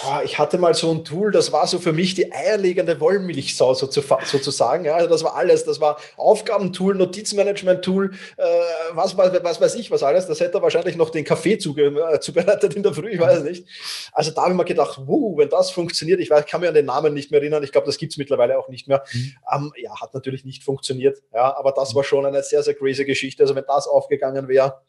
[0.00, 3.74] Boah, ich hatte mal so ein Tool, das war so für mich die eierlegende Wollmilchsau
[3.74, 4.84] sozusagen.
[4.84, 5.64] Ja, also das war alles.
[5.64, 8.44] Das war Aufgabentool, Notizmanagement-Tool, äh,
[8.92, 10.26] was, was, was weiß ich, was alles.
[10.26, 13.66] Das hätte wahrscheinlich noch den Kaffee zuge äh, zubereitet in der Früh, ich weiß nicht.
[14.12, 16.74] Also da habe ich mir gedacht, wow, wenn das funktioniert, ich weiß, kann mir an
[16.74, 17.64] den Namen nicht mehr erinnern.
[17.64, 19.04] Ich glaube, das gibt es mittlerweile auch nicht mehr.
[19.12, 19.34] Mhm.
[19.52, 21.20] Ähm, ja, hat natürlich nicht funktioniert.
[21.32, 23.42] Ja, aber das war schon eine sehr, sehr crazy Geschichte.
[23.42, 24.82] Also wenn das aufgegangen wäre,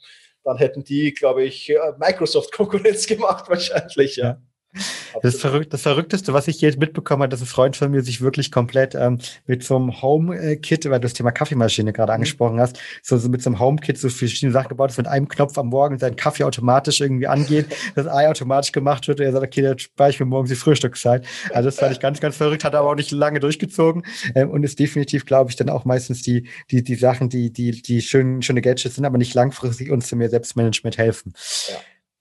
[0.44, 4.18] dann hätten die, glaube ich, äh, Microsoft Konkurrenz gemacht wahrscheinlich.
[4.18, 4.40] Ja.
[5.22, 8.22] Das, Verrück das Verrückteste, was ich jetzt mitbekommen habe, dass ein Freund von mir sich
[8.22, 12.16] wirklich komplett ähm, mit so einem Home-Kit, weil du das Thema Kaffeemaschine gerade mhm.
[12.16, 15.28] angesprochen hast, so, so mit so einem Home-Kit so verschiedene Sachen gebaut ist, mit einem
[15.28, 19.32] Knopf am Morgen sein Kaffee automatisch irgendwie angeht, das Ei automatisch gemacht wird und er
[19.32, 21.26] sagt, okay, da spare ich mir morgens die Frühstückszeit.
[21.54, 24.04] Also das fand ich ganz, ganz verrückt, hat aber auch nicht lange durchgezogen
[24.36, 27.82] ähm, und ist definitiv, glaube ich, dann auch meistens die, die, die Sachen, die, die,
[27.82, 31.34] die schönen, schöne Gadgets sind, aber nicht langfristig uns zu mehr Selbstmanagement helfen.
[31.70, 31.76] Ja.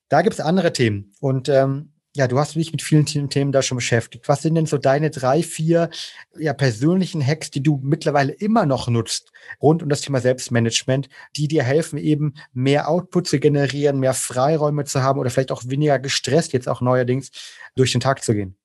[0.09, 3.61] Da gibt es andere Themen und ähm, ja, du hast dich mit vielen Themen da
[3.61, 4.29] schon beschäftigt.
[4.29, 5.91] Was sind denn so deine drei, vier
[6.39, 11.49] ja, persönlichen Hacks, die du mittlerweile immer noch nutzt, rund um das Thema Selbstmanagement, die
[11.49, 15.99] dir helfen, eben mehr Output zu generieren, mehr Freiräume zu haben oder vielleicht auch weniger
[15.99, 17.31] gestresst jetzt auch neuerdings
[17.75, 18.57] durch den Tag zu gehen?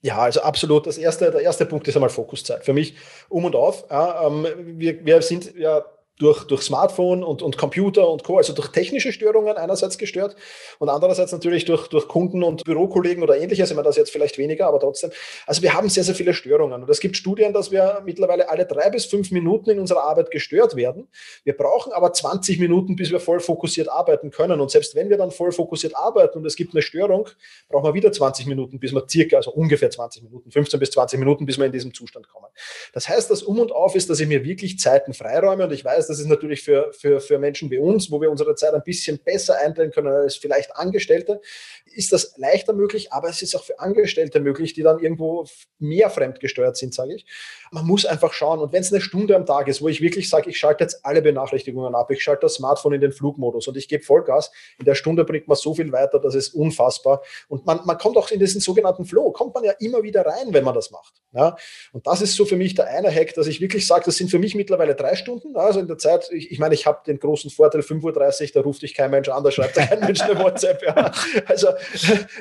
[0.00, 0.86] Ja, also absolut.
[0.86, 2.64] Das erste, der erste Punkt ist einmal Fokuszeit.
[2.64, 2.96] Für mich
[3.28, 3.84] um und auf.
[3.90, 5.84] Ja, ähm, wir, wir sind ja
[6.18, 10.34] durch, durch Smartphone und, und Computer und Co., also durch technische Störungen einerseits gestört
[10.78, 14.66] und andererseits natürlich durch, durch Kunden und Bürokollegen oder ähnliches, immer das jetzt vielleicht weniger,
[14.66, 15.10] aber trotzdem.
[15.46, 18.66] Also wir haben sehr, sehr viele Störungen und es gibt Studien, dass wir mittlerweile alle
[18.66, 21.08] drei bis fünf Minuten in unserer Arbeit gestört werden.
[21.44, 25.18] Wir brauchen aber 20 Minuten, bis wir voll fokussiert arbeiten können und selbst wenn wir
[25.18, 27.28] dann voll fokussiert arbeiten und es gibt eine Störung,
[27.68, 31.18] brauchen wir wieder 20 Minuten, bis wir circa, also ungefähr 20 Minuten, 15 bis 20
[31.18, 32.46] Minuten, bis wir in diesem Zustand kommen.
[32.92, 35.84] Das heißt, das Um und Auf ist, dass ich mir wirklich Zeiten freiräume und ich
[35.84, 38.82] weiß, das ist natürlich für, für, für Menschen wie uns, wo wir unsere Zeit ein
[38.82, 41.40] bisschen besser einteilen können als vielleicht Angestellte,
[41.84, 45.46] ist das leichter möglich, aber es ist auch für Angestellte möglich, die dann irgendwo
[45.78, 47.26] mehr fremdgesteuert sind, sage ich.
[47.70, 48.60] Man muss einfach schauen.
[48.60, 51.04] Und wenn es eine Stunde am Tag ist, wo ich wirklich sage, ich schalte jetzt
[51.04, 54.84] alle Benachrichtigungen ab, ich schalte das Smartphone in den Flugmodus und ich gebe Vollgas, in
[54.84, 57.22] der Stunde bringt man so viel weiter, das ist unfassbar.
[57.48, 60.52] Und man, man kommt auch in diesen sogenannten Flow, kommt man ja immer wieder rein,
[60.52, 61.14] wenn man das macht.
[61.32, 61.56] Ja?
[61.92, 64.30] Und das ist so für mich der eine Hack, dass ich wirklich sage, das sind
[64.30, 65.56] für mich mittlerweile drei Stunden.
[65.56, 68.02] Also in der Zeit, ich, ich meine, ich habe den großen Vorteil, 5.30
[68.42, 70.82] Uhr, da ruft dich kein Mensch an, da schreibt kein Mensch eine WhatsApp.
[70.82, 71.12] Ja.
[71.46, 71.68] Also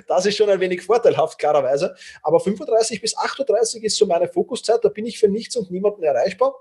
[0.07, 1.95] das ist schon ein wenig vorteilhaft, klarerweise.
[2.21, 6.03] Aber 35 bis 38 ist so meine Fokuszeit, da bin ich für nichts und niemanden
[6.03, 6.55] erreichbar.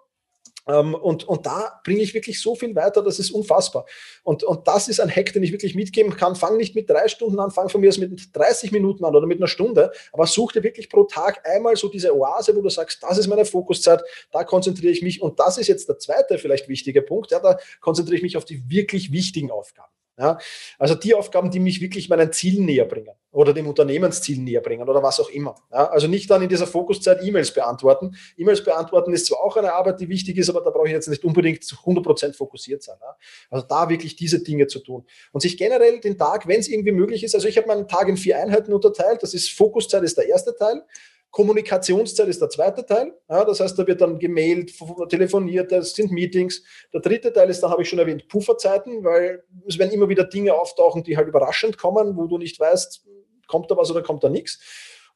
[0.69, 3.87] Ähm, und, und da bringe ich wirklich so viel weiter, das ist unfassbar.
[4.25, 6.35] Und, und das ist ein Hack, den ich wirklich mitgeben kann.
[6.35, 9.27] Fang nicht mit drei Stunden an, fang von mir aus mit 30 Minuten an oder
[9.27, 12.69] mit einer Stunde, aber such dir wirklich pro Tag einmal so diese Oase, wo du
[12.69, 14.03] sagst, das ist meine Fokuszeit,
[14.33, 15.23] da konzentriere ich mich.
[15.23, 18.45] Und das ist jetzt der zweite vielleicht wichtige Punkt, ja, da konzentriere ich mich auf
[18.45, 19.93] die wirklich wichtigen Aufgaben.
[20.19, 20.39] Ja,
[20.79, 24.89] also die Aufgaben, die mich wirklich meinen Zielen näher bringen oder dem Unternehmensziel näher bringen
[24.89, 25.55] oder was auch immer.
[25.71, 28.17] Ja, also nicht dann in dieser Fokuszeit E-Mails beantworten.
[28.39, 31.07] E-Mails beantworten ist zwar auch eine Arbeit, die wichtig ist, aber da brauche ich jetzt
[31.07, 32.97] nicht unbedingt zu 100% fokussiert sein.
[32.99, 33.15] Ja.
[33.51, 36.93] Also da wirklich diese Dinge zu tun und sich generell den Tag, wenn es irgendwie
[36.93, 39.23] möglich ist, also ich habe meinen Tag in vier Einheiten unterteilt.
[39.23, 40.83] Das ist Fokuszeit ist der erste Teil.
[41.31, 43.13] Kommunikationszeit ist der zweite Teil.
[43.29, 44.73] Ja, das heißt, da wird dann gemailt,
[45.11, 46.63] telefoniert, das sind Meetings.
[46.95, 50.25] Der dritte Teil ist, da habe ich schon erwähnt, Pufferzeiten, weil es werden immer wieder
[50.25, 53.05] Dinge auftauchen, die halt überraschend kommen, wo du nicht weißt,
[53.47, 54.59] kommt da was oder kommt da nichts.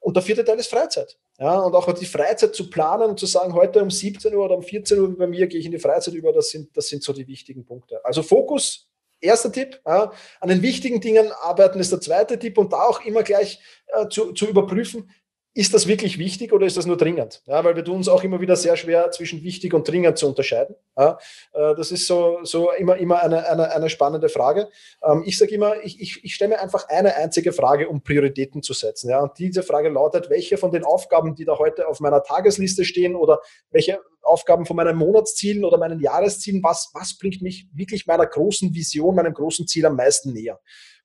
[0.00, 1.18] Und der vierte Teil ist Freizeit.
[1.38, 4.56] Ja, und auch die Freizeit zu planen und zu sagen, heute um 17 Uhr oder
[4.56, 7.02] um 14 Uhr bei mir gehe ich in die Freizeit über, das sind, das sind
[7.02, 8.02] so die wichtigen Punkte.
[8.04, 8.88] Also Fokus,
[9.20, 9.80] erster Tipp.
[9.86, 13.60] Ja, an den wichtigen Dingen arbeiten ist der zweite Tipp und da auch immer gleich
[13.88, 15.10] äh, zu, zu überprüfen,
[15.52, 17.42] ist das wirklich wichtig oder ist das nur dringend?
[17.46, 20.28] Ja, weil wir tun uns auch immer wieder sehr schwer zwischen wichtig und dringend zu
[20.28, 20.76] unterscheiden.
[20.96, 21.18] Ja,
[21.52, 24.68] äh, das ist so, so immer, immer eine, eine, eine spannende Frage.
[25.02, 28.62] Ähm, ich sage immer, ich, ich, ich stelle mir einfach eine einzige Frage, um Prioritäten
[28.62, 29.10] zu setzen.
[29.10, 32.84] Ja, und diese Frage lautet, welche von den Aufgaben, die da heute auf meiner Tagesliste
[32.84, 38.06] stehen oder welche Aufgaben von meinen Monatszielen oder meinen Jahreszielen, was, was bringt mich wirklich
[38.06, 40.60] meiner großen Vision, meinem großen Ziel am meisten näher?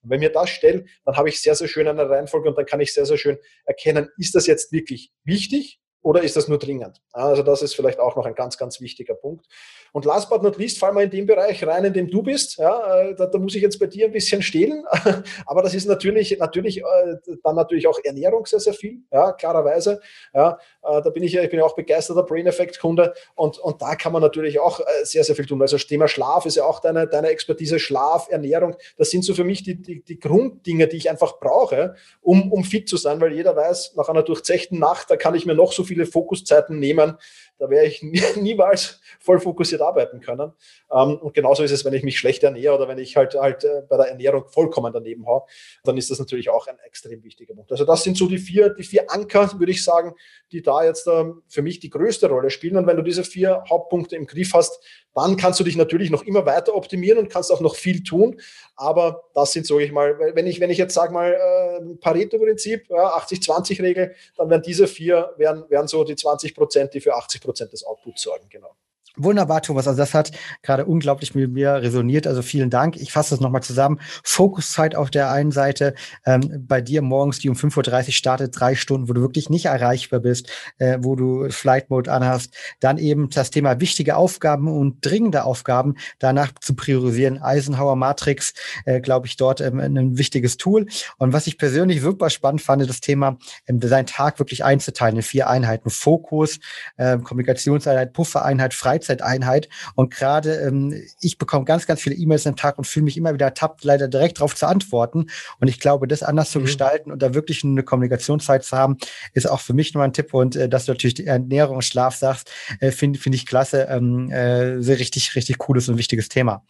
[0.06, 2.66] Und wenn mir das stellt, dann habe ich sehr, sehr schön eine Reihenfolge und dann
[2.66, 6.60] kann ich sehr, sehr schön erkennen, ist das jetzt wirklich wichtig oder ist das nur
[6.60, 7.02] dringend?
[7.14, 9.48] Also das ist vielleicht auch noch ein ganz, ganz wichtiger Punkt.
[9.92, 12.58] Und last but not least, fallen wir in den Bereich rein, in dem du bist.
[12.58, 14.84] Ja, äh, da, da muss ich jetzt bei dir ein bisschen stehlen.
[15.48, 19.00] Aber das ist natürlich, natürlich äh, dann natürlich auch Ernährung sehr, sehr viel.
[19.12, 20.00] Ja, klarerweise.
[20.32, 23.16] Ja, äh, da bin ich ja, ich bin ja auch begeisterter Brain Effect Kunde.
[23.34, 25.60] Und, und da kann man natürlich auch sehr, sehr viel tun.
[25.64, 27.80] Also das Thema Schlaf ist ja auch deine, deine Expertise.
[27.80, 31.96] Schlaf, Ernährung, das sind so für mich die, die, die Grunddinge, die ich einfach brauche,
[32.22, 35.48] um, um fit zu sein, weil jeder weiß, nach einer durchzechten Nacht, da kann ich
[35.48, 37.18] mir noch so viele Fokuszeiten nehmen.
[37.58, 38.04] Da wäre ich
[38.36, 40.52] niemals voll fokussiert arbeiten können.
[40.92, 43.64] Ähm, und genauso ist es, wenn ich mich schlecht ernähre oder wenn ich halt, halt
[43.64, 45.44] äh, bei der Ernährung vollkommen daneben haue,
[45.84, 47.72] dann ist das natürlich auch ein extrem wichtiger Punkt.
[47.72, 50.14] Also das sind so die vier, die vier Anker, würde ich sagen,
[50.52, 52.78] die da jetzt ähm, für mich die größte Rolle spielen.
[52.78, 54.82] Und wenn du diese vier Hauptpunkte im Griff hast,
[55.16, 58.40] dann kannst du dich natürlich noch immer weiter optimieren und kannst auch noch viel tun.
[58.76, 62.90] Aber das sind, sage ich mal, wenn ich, wenn ich jetzt sage mal äh, Pareto-Prinzip,
[62.90, 67.42] ja, 80-20-Regel, dann wären diese vier, wären, wären so die 20 Prozent, die für 80
[67.42, 68.76] Prozent des Outputs sorgen, genau.
[69.18, 69.88] Wunderbar, Thomas.
[69.88, 72.28] Also das hat gerade unglaublich mit mir resoniert.
[72.28, 72.98] Also vielen Dank.
[72.98, 74.00] Ich fasse das nochmal zusammen.
[74.24, 78.76] Fokuszeit auf der einen Seite, ähm, bei dir morgens, die um 5.30 Uhr startet, drei
[78.76, 82.54] Stunden, wo du wirklich nicht erreichbar bist, äh, wo du Flight Mode anhast.
[82.80, 87.42] Dann eben das Thema wichtige Aufgaben und dringende Aufgaben danach zu priorisieren.
[87.42, 88.54] Eisenhower Matrix,
[88.86, 90.88] äh, glaube ich, dort ähm, ein wichtiges Tool.
[91.18, 95.22] Und was ich persönlich super spannend fand, das Thema, ähm, seinen Tag wirklich einzuteilen in
[95.22, 95.90] vier Einheiten.
[95.90, 96.60] Fokus,
[96.98, 99.70] äh, Kommunikationseinheit, Puffereinheit, Freizeit Freizeiteinheit.
[99.96, 103.34] Und gerade ähm, ich bekomme ganz, ganz viele E-Mails am Tag und fühle mich immer
[103.34, 105.28] wieder ertappt, leider direkt darauf zu antworten.
[105.60, 106.54] Und ich glaube, das anders mhm.
[106.54, 108.98] zu gestalten und da wirklich eine Kommunikationszeit zu haben,
[109.34, 110.34] ist auch für mich nur ein Tipp.
[110.34, 113.88] Und äh, dass du natürlich die Ernährung und Schlaf sagst, äh, finde find ich klasse.
[113.90, 116.66] Ähm, äh, sehr richtig, richtig cooles und wichtiges Thema.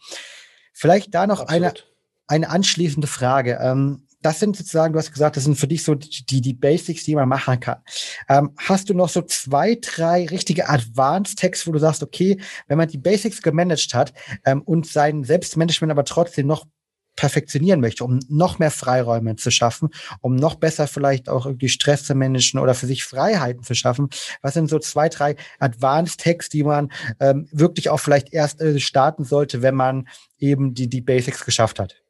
[0.72, 1.72] Vielleicht da noch eine,
[2.26, 3.58] eine anschließende Frage.
[3.60, 7.04] Ähm, das sind sozusagen, du hast gesagt, das sind für dich so die, die Basics,
[7.04, 7.78] die man machen kann.
[8.28, 12.88] Ähm, hast du noch so zwei, drei richtige Advanced-Tags, wo du sagst, okay, wenn man
[12.88, 14.12] die Basics gemanagt hat
[14.44, 16.66] ähm, und sein Selbstmanagement aber trotzdem noch
[17.14, 19.90] perfektionieren möchte, um noch mehr Freiräume zu schaffen,
[20.22, 24.08] um noch besser vielleicht auch irgendwie Stress zu managen oder für sich Freiheiten zu schaffen.
[24.42, 28.80] Was sind so zwei, drei Advanced Hacks, die man ähm, wirklich auch vielleicht erst äh,
[28.80, 30.08] starten sollte, wenn man
[30.40, 32.02] eben die, die Basics geschafft hat?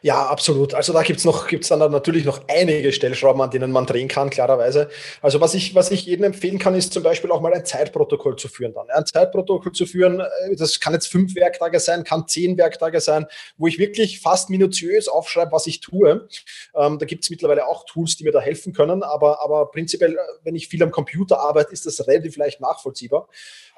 [0.00, 0.74] Ja, absolut.
[0.74, 4.30] Also da gibt's noch, gibt's dann natürlich noch einige Stellschrauben, an denen man drehen kann,
[4.30, 4.88] klarerweise.
[5.20, 8.36] Also was ich, was ich jedem empfehlen kann, ist zum Beispiel auch mal ein Zeitprotokoll
[8.36, 8.88] zu führen dann.
[8.90, 13.26] Ein Zeitprotokoll zu führen, äh, das kann jetzt fünf Werktage sein, kann zehn Werktage sein,
[13.58, 16.26] wo ich wirklich fast minutiös aufschreibe, was ich tue.
[16.74, 20.18] Ähm, da gibt's mittlerweile auch Tools, die mir da helfen können, aber, aber prinzipiell, äh,
[20.42, 23.28] wenn ich viel am Computer arbeite, ist das relativ leicht nachvollziehbar.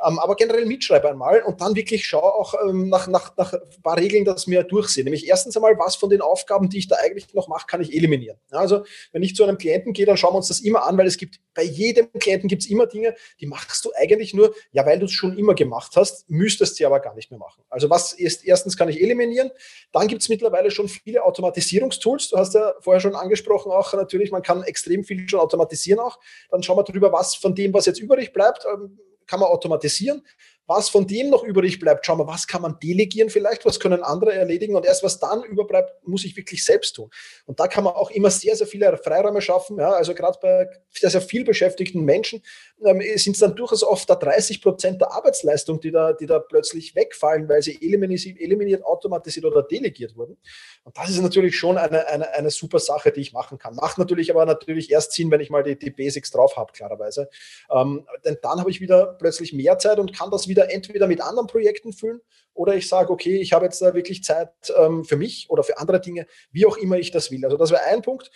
[0.07, 3.83] Ähm, aber generell mitschreibe einmal und dann wirklich schaue auch ähm, nach, nach, nach ein
[3.83, 5.03] paar Regeln, dass mir durchsehe.
[5.03, 7.95] Nämlich erstens einmal, was von den Aufgaben, die ich da eigentlich noch mache, kann ich
[7.95, 8.39] eliminieren.
[8.51, 11.07] Also wenn ich zu einem Klienten gehe, dann schauen wir uns das immer an, weil
[11.07, 14.87] es gibt bei jedem Klienten gibt es immer Dinge, die machst du eigentlich nur, ja,
[14.87, 17.63] weil du es schon immer gemacht hast, müsstest sie aber gar nicht mehr machen.
[17.69, 19.51] Also was ist, erstens kann ich eliminieren,
[19.93, 22.31] dann gibt es mittlerweile schon viele Automatisierungstools.
[22.31, 26.19] Du hast ja vorher schon angesprochen, auch natürlich, man kann extrem viel schon automatisieren auch.
[26.51, 30.25] Dann schauen wir drüber, was von dem, was jetzt übrig bleibt, ähm, kann man automatisieren.
[30.69, 34.03] Was von dem noch übrig bleibt, schauen wir, was kann man delegieren vielleicht, was können
[34.03, 37.09] andere erledigen und erst was dann überbleibt, muss ich wirklich selbst tun.
[37.47, 39.79] Und da kann man auch immer sehr, sehr viele Freiräume schaffen.
[39.79, 42.43] Ja, also gerade bei sehr, sehr viel beschäftigten Menschen
[42.85, 46.39] ähm, sind es dann durchaus oft da 30 Prozent der Arbeitsleistung, die da, die da
[46.39, 50.37] plötzlich wegfallen, weil sie eliminiert, eliminiert, automatisiert oder delegiert wurden.
[50.85, 53.75] Und das ist natürlich schon eine, eine, eine super Sache, die ich machen kann.
[53.75, 57.31] Macht natürlich aber natürlich erst Sinn, wenn ich mal die, die Basics drauf habe, klarerweise.
[57.71, 61.07] Ähm, denn dann habe ich wieder plötzlich mehr Zeit und kann das wieder wieder entweder
[61.07, 62.21] mit anderen Projekten füllen
[62.53, 65.79] oder ich sage, okay, ich habe jetzt da wirklich Zeit ähm, für mich oder für
[65.79, 67.45] andere Dinge, wie auch immer ich das will.
[67.45, 68.31] Also das wäre ein Punkt.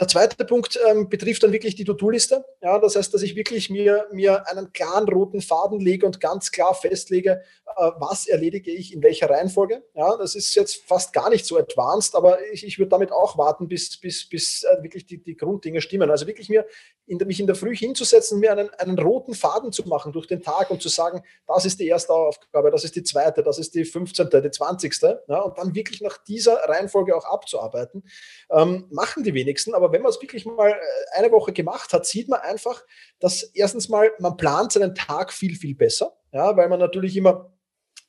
[0.00, 2.44] Der zweite Punkt ähm, betrifft dann wirklich die To-Do-Liste.
[2.62, 6.52] Ja, das heißt, dass ich wirklich mir, mir einen klaren roten Faden lege und ganz
[6.52, 7.42] klar festlege,
[7.76, 9.82] äh, was erledige ich in welcher Reihenfolge.
[9.94, 13.36] Ja, das ist jetzt fast gar nicht so advanced, aber ich, ich würde damit auch
[13.38, 16.10] warten, bis, bis, bis äh, wirklich die, die Grunddinge stimmen.
[16.10, 16.64] Also wirklich mir
[17.06, 20.42] in, mich in der Früh hinzusetzen, mir einen, einen roten Faden zu machen durch den
[20.42, 23.74] Tag und zu sagen, das ist die erste Aufgabe, das ist die zweite, das ist
[23.74, 24.94] die 15., die 20.
[25.28, 28.04] Ja, und dann wirklich nach dieser Reihenfolge auch abzuarbeiten.
[28.50, 31.92] Ähm, machen die wenigsten, aber aber wenn man es wirklich mal äh, eine Woche gemacht
[31.92, 32.84] hat, sieht man einfach,
[33.18, 37.52] dass erstens mal, man plant seinen Tag viel, viel besser, ja, weil man natürlich immer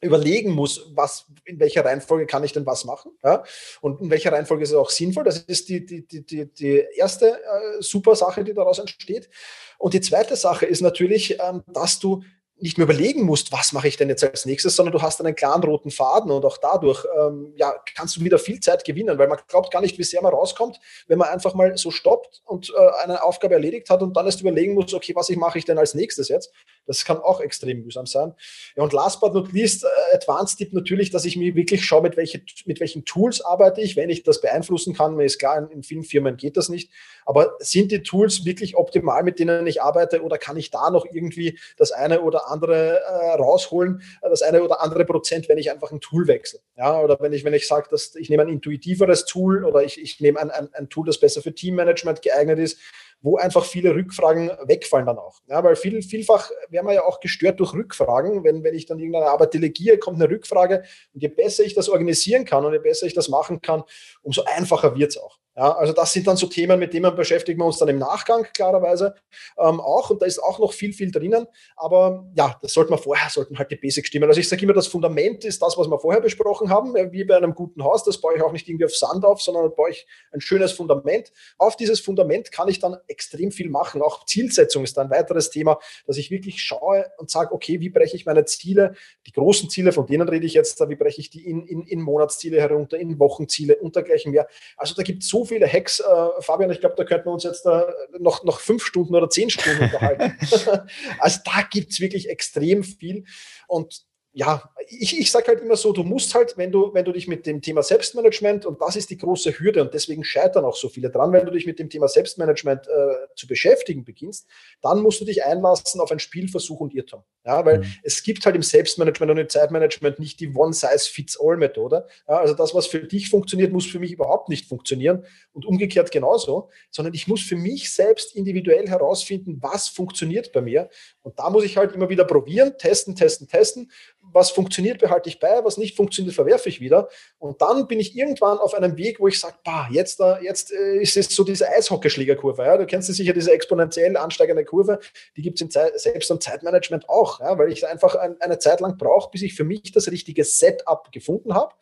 [0.01, 3.43] überlegen muss, was, in welcher Reihenfolge kann ich denn was machen, ja,
[3.81, 5.23] und in welcher Reihenfolge ist es auch sinnvoll.
[5.23, 9.29] Das ist die, die, die, die, erste äh, super Sache, die daraus entsteht.
[9.77, 12.23] Und die zweite Sache ist natürlich, ähm, dass du
[12.61, 15.35] nicht mehr überlegen musst, was mache ich denn jetzt als nächstes, sondern du hast einen
[15.35, 19.27] klaren roten Faden und auch dadurch ähm, ja, kannst du wieder viel Zeit gewinnen, weil
[19.27, 22.69] man glaubt gar nicht, wie sehr man rauskommt, wenn man einfach mal so stoppt und
[22.69, 25.65] äh, eine Aufgabe erledigt hat und dann erst überlegen muss, okay, was ich mache ich
[25.65, 26.51] denn als nächstes jetzt.
[26.85, 28.33] Das kann auch extrem mühsam sein.
[28.75, 32.01] Ja, und last but not least, äh, Advanced Tipp natürlich, dass ich mir wirklich schaue,
[32.01, 35.15] mit, welche, mit welchen Tools arbeite ich, wenn ich das beeinflussen kann.
[35.15, 36.91] Mir ist klar, in, in vielen Firmen geht das nicht.
[37.25, 41.05] Aber sind die Tools wirklich optimal, mit denen ich arbeite oder kann ich da noch
[41.05, 42.48] irgendwie das eine oder andere
[42.97, 46.59] äh, rausholen, das eine oder andere Prozent, wenn ich einfach ein Tool wechsle.
[46.77, 50.01] Ja, oder wenn ich, wenn ich sage, dass ich nehme ein intuitiveres Tool oder ich,
[50.01, 52.79] ich nehme ein, ein, ein Tool, das besser für Teammanagement geeignet ist,
[53.21, 55.39] wo einfach viele Rückfragen wegfallen dann auch.
[55.47, 58.43] Ja, weil viel, vielfach werden wir ja auch gestört durch Rückfragen.
[58.43, 60.83] Wenn, wenn ich dann irgendeine Arbeit delegiere, kommt eine Rückfrage
[61.13, 63.83] und je besser ich das organisieren kann und je besser ich das machen kann,
[64.21, 65.37] umso einfacher wird es auch.
[65.59, 68.47] Ja, also das sind dann so Themen, mit denen beschäftigen wir uns dann im Nachgang
[68.53, 69.13] klarerweise
[69.57, 71.47] ähm, auch und da ist auch noch viel, viel drinnen.
[71.75, 74.29] Aber ja, das sollte man vorher, sollten halt die Basics stimmen.
[74.29, 77.25] Also ich sage immer, das Fundament ist das, was wir vorher besprochen haben, äh, wie
[77.25, 78.05] bei einem guten Haus.
[78.05, 81.33] Das baue ich auch nicht irgendwie auf Sand auf, sondern baue ich ein schönes Fundament.
[81.57, 84.01] Auf dieses Fundament kann ich dann extrem viel machen.
[84.01, 88.15] Auch Zielsetzung ist ein weiteres Thema, dass ich wirklich schaue und sage, okay, wie breche
[88.15, 88.93] ich meine Ziele,
[89.27, 91.99] die großen Ziele, von denen rede ich jetzt, wie breche ich die in, in, in
[91.99, 94.47] Monatsziele herunter, in Wochenziele und dergleichen mehr.
[94.77, 97.43] Also da gibt es so viele Hacks, äh, Fabian, ich glaube, da könnten wir uns
[97.43, 97.81] jetzt äh,
[98.19, 100.37] noch, noch fünf Stunden oder zehn Stunden unterhalten.
[101.19, 103.25] also da gibt es wirklich extrem viel.
[103.67, 107.11] Und ja, ich, ich sage halt immer so, du musst halt, wenn du, wenn du
[107.11, 110.75] dich mit dem Thema Selbstmanagement, und das ist die große Hürde, und deswegen scheitern auch
[110.75, 114.47] so viele dran, wenn du dich mit dem Thema Selbstmanagement äh, zu beschäftigen beginnst,
[114.81, 117.23] dann musst du dich einlassen auf ein Spielversuch und Irrtum.
[117.45, 117.85] Ja, weil mhm.
[118.03, 122.05] es gibt halt im Selbstmanagement und im Zeitmanagement nicht die One-Size-Fits-All-Methode.
[122.27, 126.11] Ja, also das, was für dich funktioniert, muss für mich überhaupt nicht funktionieren und umgekehrt
[126.11, 130.89] genauso, sondern ich muss für mich selbst individuell herausfinden, was funktioniert bei mir.
[131.21, 133.89] Und da muss ich halt immer wieder probieren, testen, testen, testen
[134.31, 137.09] was funktioniert, behalte ich bei, was nicht funktioniert, verwerfe ich wieder.
[137.37, 139.55] Und dann bin ich irgendwann auf einem Weg, wo ich sage,
[139.91, 142.63] jetzt, jetzt äh, ist es so diese Eishockeyschlägerkurve.
[142.63, 142.77] Ja?
[142.77, 144.99] Du kennst sicher diese exponentiell ansteigende Kurve,
[145.35, 147.57] die gibt es selbst im Zeitmanagement auch, ja?
[147.57, 151.11] weil ich einfach ein, eine Zeit lang brauche, bis ich für mich das richtige Setup
[151.11, 151.73] gefunden habe.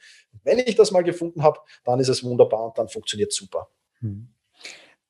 [0.43, 3.69] Wenn ich das mal gefunden habe, dann ist es wunderbar und dann funktioniert super.
[3.99, 4.29] Hm.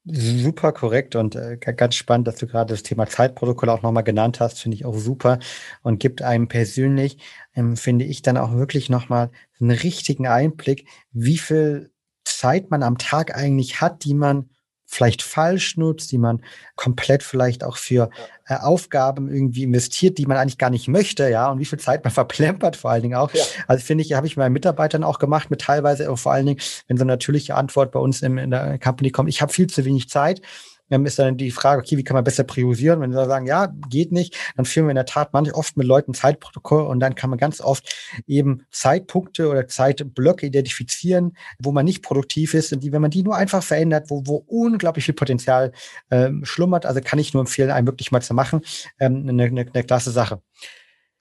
[0.10, 4.40] Super korrekt und äh, ganz spannend, dass du gerade das Thema Zeitprotokoll auch nochmal genannt
[4.40, 5.40] hast, finde ich auch super
[5.82, 7.18] und gibt einem persönlich,
[7.56, 11.92] ähm, finde ich, dann auch wirklich nochmal einen richtigen Einblick, wie viel
[12.24, 14.50] Zeit man am Tag eigentlich hat, die man
[14.88, 16.42] vielleicht falsch nutzt, die man
[16.76, 18.10] komplett vielleicht auch für
[18.48, 22.04] äh, Aufgaben irgendwie investiert, die man eigentlich gar nicht möchte, ja, und wie viel Zeit
[22.04, 23.34] man verplempert vor allen Dingen auch.
[23.34, 23.44] Ja.
[23.68, 26.98] Also finde ich, habe ich meinen Mitarbeitern auch gemacht, mit teilweise vor allen Dingen, wenn
[26.98, 29.84] so eine natürliche Antwort bei uns in, in der Company kommt, ich habe viel zu
[29.86, 30.42] wenig Zeit
[30.90, 33.02] ähm, ist dann die Frage, okay, wie kann man besser priorisieren?
[33.02, 35.88] Wenn sie sagen, ja, geht nicht, dann führen wir in der Tat manchmal oft mit
[35.88, 37.96] Leuten Zeitprotokoll und dann kann man ganz oft
[38.26, 43.24] eben Zeitpunkte oder Zeitblöcke identifizieren, wo man nicht produktiv ist und die, wenn man die
[43.24, 45.72] nur einfach verändert, wo, wo unglaublich viel Potenzial
[46.12, 48.62] ähm, schlummert, also kann ich nur empfehlen, einen wirklich mal zu machen,
[49.00, 50.42] ähm, eine, eine, eine klasse Sache.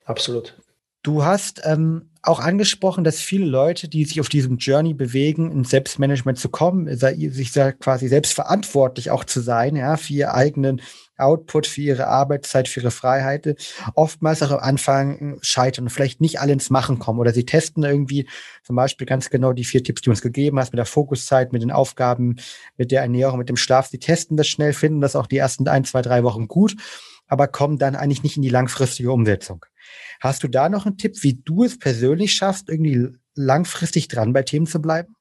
[0.04, 0.56] Absolut.
[1.02, 5.70] Du hast ähm, auch angesprochen, dass viele Leute, die sich auf diesem Journey bewegen, ins
[5.70, 10.82] Selbstmanagement zu kommen, sich quasi selbstverantwortlich auch zu sein, ja, für ihr eigenen
[11.16, 13.54] Output, für ihre Arbeitszeit, für ihre Freiheiten,
[13.94, 17.84] oftmals auch am Anfang scheitern und vielleicht nicht alle ins Machen kommen oder sie testen
[17.84, 18.28] irgendwie
[18.62, 21.52] zum Beispiel ganz genau die vier Tipps, die du uns gegeben hast, mit der Fokuszeit,
[21.52, 22.36] mit den Aufgaben,
[22.76, 23.86] mit der Ernährung, mit dem Schlaf.
[23.86, 26.76] Sie testen das schnell, finden das auch die ersten ein, zwei, drei Wochen gut,
[27.28, 29.64] aber kommen dann eigentlich nicht in die langfristige Umsetzung.
[30.20, 34.42] Hast du da noch einen Tipp, wie du es persönlich schaffst, irgendwie langfristig dran bei
[34.42, 35.16] Themen zu bleiben?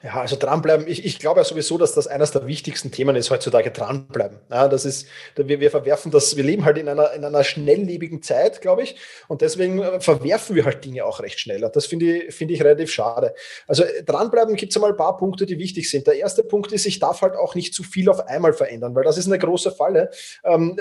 [0.00, 0.86] Ja, also dranbleiben.
[0.86, 4.38] Ich, ich glaube ja sowieso, dass das eines der wichtigsten Themen ist heutzutage dranbleiben.
[4.48, 8.22] Ja, das ist, wir, wir verwerfen das, wir leben halt in einer, in einer schnelllebigen
[8.22, 8.96] Zeit, glaube ich.
[9.26, 11.68] Und deswegen äh, verwerfen wir halt Dinge auch recht schneller.
[11.68, 13.34] Das finde ich, finde ich relativ schade.
[13.66, 16.06] Also äh, dranbleiben gibt es einmal ein paar Punkte, die wichtig sind.
[16.06, 19.04] Der erste Punkt ist, ich darf halt auch nicht zu viel auf einmal verändern, weil
[19.04, 20.10] das ist eine große Falle.
[20.44, 20.78] Ähm,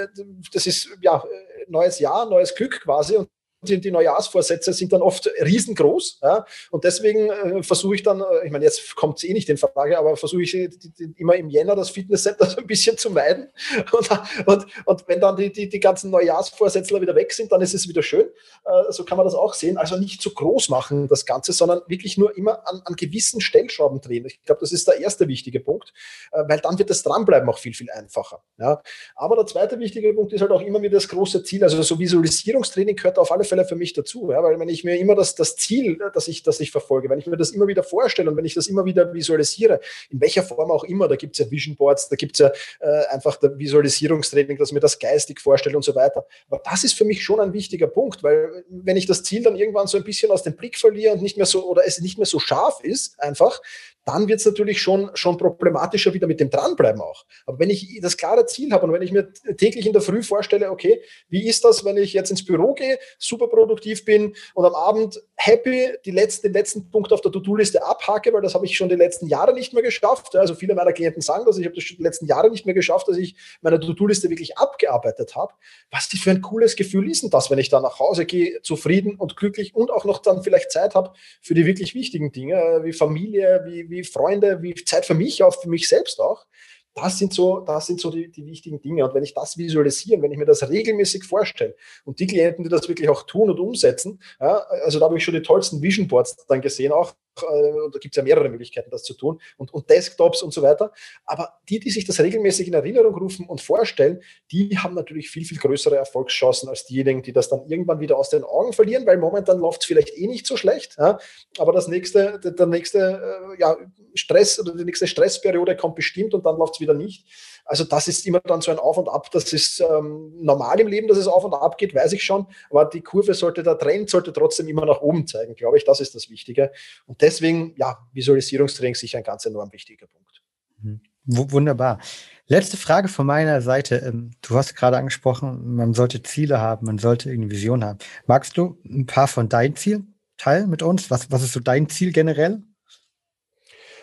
[0.53, 1.23] das ist ja
[1.67, 3.17] neues Jahr, neues Glück quasi.
[3.17, 3.29] Und
[3.63, 6.19] die, die Neujahrsvorsätze sind dann oft riesengroß.
[6.23, 6.45] Ja?
[6.71, 9.57] Und deswegen äh, versuche ich dann, äh, ich meine, jetzt kommt es eh nicht in
[9.57, 13.11] Frage, aber versuche ich die, die, immer im Jänner das Fitnesscenter so ein bisschen zu
[13.11, 13.51] meiden.
[13.91, 14.09] Und,
[14.45, 18.03] und, und wenn dann die, die, ganzen Neujahrsvorsätze wieder weg sind, dann ist es wieder
[18.03, 18.27] schön.
[18.65, 19.77] Äh, so kann man das auch sehen.
[19.77, 24.01] Also nicht zu groß machen, das Ganze, sondern wirklich nur immer an, an gewissen Stellschrauben
[24.01, 24.25] drehen.
[24.25, 25.93] Ich glaube, das ist der erste wichtige Punkt,
[26.31, 28.43] äh, weil dann wird das Dranbleiben auch viel, viel einfacher.
[28.57, 28.81] Ja?
[29.15, 31.63] Aber der zweite wichtige Punkt ist halt auch immer wieder das große Ziel.
[31.63, 34.97] Also so Visualisierungstraining gehört auf alle Fälle für mich dazu, ja, weil wenn ich mir
[34.97, 37.83] immer das, das Ziel, das ich, das ich verfolge, wenn ich mir das immer wieder
[37.83, 41.33] vorstelle und wenn ich das immer wieder visualisiere, in welcher Form auch immer, da gibt
[41.33, 44.97] es ja Vision Boards, da gibt es ja äh, einfach der Visualisierungstraining, dass mir das
[44.99, 46.25] geistig vorstelle und so weiter.
[46.49, 49.57] Aber das ist für mich schon ein wichtiger Punkt, weil wenn ich das Ziel dann
[49.57, 52.17] irgendwann so ein bisschen aus dem Blick verliere und nicht mehr so oder es nicht
[52.17, 53.61] mehr so scharf ist, einfach,
[54.05, 57.25] dann wird es natürlich schon, schon problematischer wieder mit dem Dranbleiben auch.
[57.45, 60.23] Aber wenn ich das klare Ziel habe und wenn ich mir täglich in der Früh
[60.23, 64.65] vorstelle, okay, wie ist das, wenn ich jetzt ins Büro gehe, super produktiv bin und
[64.65, 68.65] am Abend happy die letzten, den letzten Punkt auf der To-Do-Liste abhake, weil das habe
[68.65, 70.35] ich schon die letzten Jahre nicht mehr geschafft.
[70.35, 72.75] Also viele meiner Klienten sagen das, ich habe das schon die letzten Jahre nicht mehr
[72.75, 75.53] geschafft, dass ich meine To-Do-Liste wirklich abgearbeitet habe.
[75.89, 79.15] Was für ein cooles Gefühl ist denn das, wenn ich dann nach Hause gehe, zufrieden
[79.15, 82.93] und glücklich und auch noch dann vielleicht Zeit habe für die wirklich wichtigen Dinge, wie
[82.93, 86.45] Familie, wie, wie Freunde, wie Zeit für mich, auch für mich selbst auch.
[86.93, 89.05] Das sind so, das sind so die, die wichtigen Dinge.
[89.05, 92.69] Und wenn ich das visualisiere, wenn ich mir das regelmäßig vorstelle und die Klienten, die
[92.69, 96.07] das wirklich auch tun und umsetzen, ja, also da habe ich schon die tollsten Vision
[96.07, 99.73] Boards dann gesehen auch, äh, da gibt es ja mehrere Möglichkeiten, das zu tun und,
[99.73, 100.91] und Desktops und so weiter.
[101.25, 105.45] Aber die, die sich das regelmäßig in Erinnerung rufen und vorstellen, die haben natürlich viel,
[105.45, 109.17] viel größere Erfolgschancen als diejenigen, die das dann irgendwann wieder aus den Augen verlieren, weil
[109.17, 110.95] momentan läuft es vielleicht eh nicht so schlecht.
[110.97, 111.19] Ja?
[111.57, 113.77] Aber das nächste, der, der nächste äh, ja,
[114.13, 117.25] Stress oder die nächste Stressperiode kommt bestimmt und dann läuft es wieder nicht.
[117.65, 119.31] Also das ist immer dann so ein Auf und Ab.
[119.31, 122.47] Das ist ähm, normal im Leben, dass es auf und ab geht, weiß ich schon.
[122.69, 125.85] Aber die Kurve sollte, der Trend sollte trotzdem immer nach oben zeigen, glaube ich.
[125.85, 126.71] Das ist das Wichtige.
[127.05, 130.41] Und deswegen, ja, Visualisierungstraining sicher ein ganz enorm wichtiger Punkt.
[130.81, 131.01] Mhm.
[131.25, 131.99] Wunderbar.
[132.47, 133.97] Letzte Frage von meiner Seite.
[133.97, 137.99] Ähm, du hast gerade angesprochen, man sollte Ziele haben, man sollte eine Vision haben.
[138.25, 141.11] Magst du ein paar von deinen Zielen teilen mit uns?
[141.11, 142.63] Was, was ist so dein Ziel generell?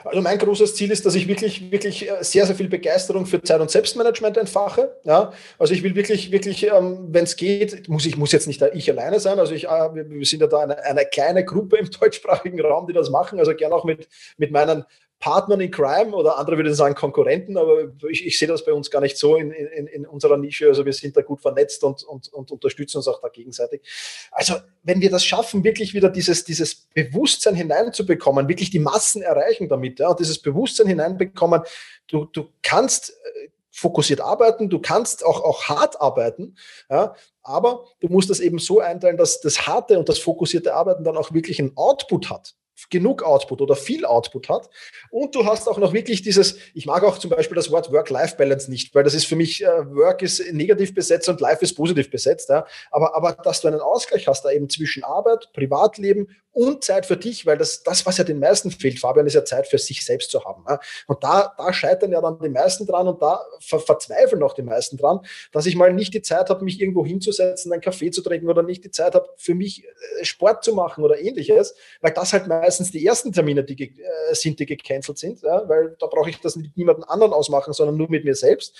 [0.08, 3.42] Also mein großes Ziel ist, dass ich wirklich, wirklich äh, sehr, sehr viel Begeisterung für
[3.42, 4.96] Zeit- und Selbstmanagement entfache.
[5.04, 8.62] Ja, also ich will wirklich, wirklich, ähm, wenn es geht, muss ich muss jetzt nicht
[8.62, 9.38] ich alleine sein.
[9.38, 12.86] Also ich, äh, wir, wir sind ja da eine, eine kleine Gruppe im deutschsprachigen Raum,
[12.86, 13.38] die das machen.
[13.38, 14.84] Also gerne auch mit, mit meinen
[15.20, 18.88] Partnern in Crime oder andere würden sagen Konkurrenten, aber ich, ich sehe das bei uns
[18.88, 20.68] gar nicht so in, in, in unserer Nische.
[20.68, 23.82] Also wir sind da gut vernetzt und, und, und unterstützen uns auch da gegenseitig.
[24.30, 24.54] Also
[24.84, 29.98] wenn wir das schaffen, wirklich wieder dieses, dieses Bewusstsein hineinzubekommen, wirklich die Massen erreichen damit,
[29.98, 31.62] ja, und dieses Bewusstsein hineinbekommen,
[32.06, 36.54] du, du kannst äh, fokussiert arbeiten, du kannst auch, auch hart arbeiten,
[36.88, 41.02] ja, aber du musst das eben so einteilen, dass das harte und das fokussierte Arbeiten
[41.02, 42.54] dann auch wirklich einen Output hat
[42.90, 44.70] genug Output oder viel Output hat.
[45.10, 48.70] Und du hast auch noch wirklich dieses, ich mag auch zum Beispiel das Wort Work-Life-Balance
[48.70, 52.10] nicht, weil das ist für mich, äh, Work ist negativ besetzt und Life ist positiv
[52.10, 52.48] besetzt.
[52.48, 52.66] Ja.
[52.90, 57.16] Aber, aber dass du einen Ausgleich hast, da eben zwischen Arbeit, Privatleben und Zeit für
[57.16, 60.04] dich, weil das, das, was ja den meisten fehlt, Fabian, ist ja Zeit für sich
[60.04, 60.64] selbst zu haben.
[60.68, 60.80] Ja.
[61.06, 64.62] Und da, da scheitern ja dann die meisten dran und da ver verzweifeln auch die
[64.62, 65.20] meisten dran,
[65.52, 68.62] dass ich mal nicht die Zeit habe, mich irgendwo hinzusetzen, einen Kaffee zu trinken oder
[68.62, 72.46] nicht die Zeit habe, für mich äh, Sport zu machen oder ähnliches, weil das halt
[72.48, 76.40] meistens die ersten Termine die äh, sind, die gecancelt sind, ja, weil da brauche ich
[76.40, 78.76] das mit niemandem anderen ausmachen, sondern nur mit mir selbst.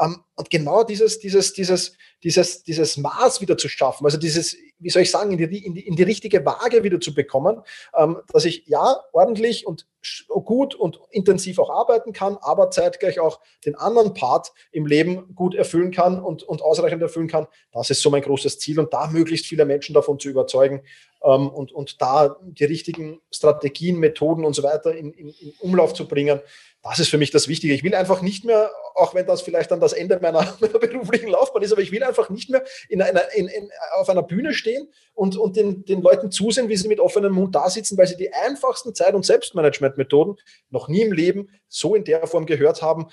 [0.00, 4.90] Ähm, und genau dieses, dieses, dieses, dieses, dieses Maß wieder zu schaffen, also dieses, wie
[4.90, 7.62] soll ich sagen, in die, in die, in die richtige Waage wieder zu bekommen,
[7.96, 9.86] ähm, dass ich ja ordentlich und
[10.44, 15.54] gut und intensiv auch arbeiten kann, aber zeitgleich auch den anderen Part im Leben gut
[15.54, 17.46] erfüllen kann und, und ausreichend erfüllen kann.
[17.72, 20.82] Das ist so mein großes Ziel und da möglichst viele Menschen davon zu überzeugen
[21.24, 25.94] ähm, und, und da die richtigen Strategien, Methoden und so weiter in, in, in Umlauf
[25.94, 26.40] zu bringen,
[26.82, 27.74] das ist für mich das Wichtige.
[27.74, 31.28] Ich will einfach nicht mehr, auch wenn das vielleicht dann das Ende meiner, meiner beruflichen
[31.28, 34.54] Laufbahn ist, aber ich will einfach nicht mehr in einer, in, in, auf einer Bühne
[34.54, 38.06] stehen und, und den, den Leuten zusehen, wie sie mit offenem Mund da sitzen, weil
[38.06, 40.36] sie die einfachsten Zeit- und Selbstmanagementmethoden
[40.70, 43.08] noch nie im Leben so in der Form gehört haben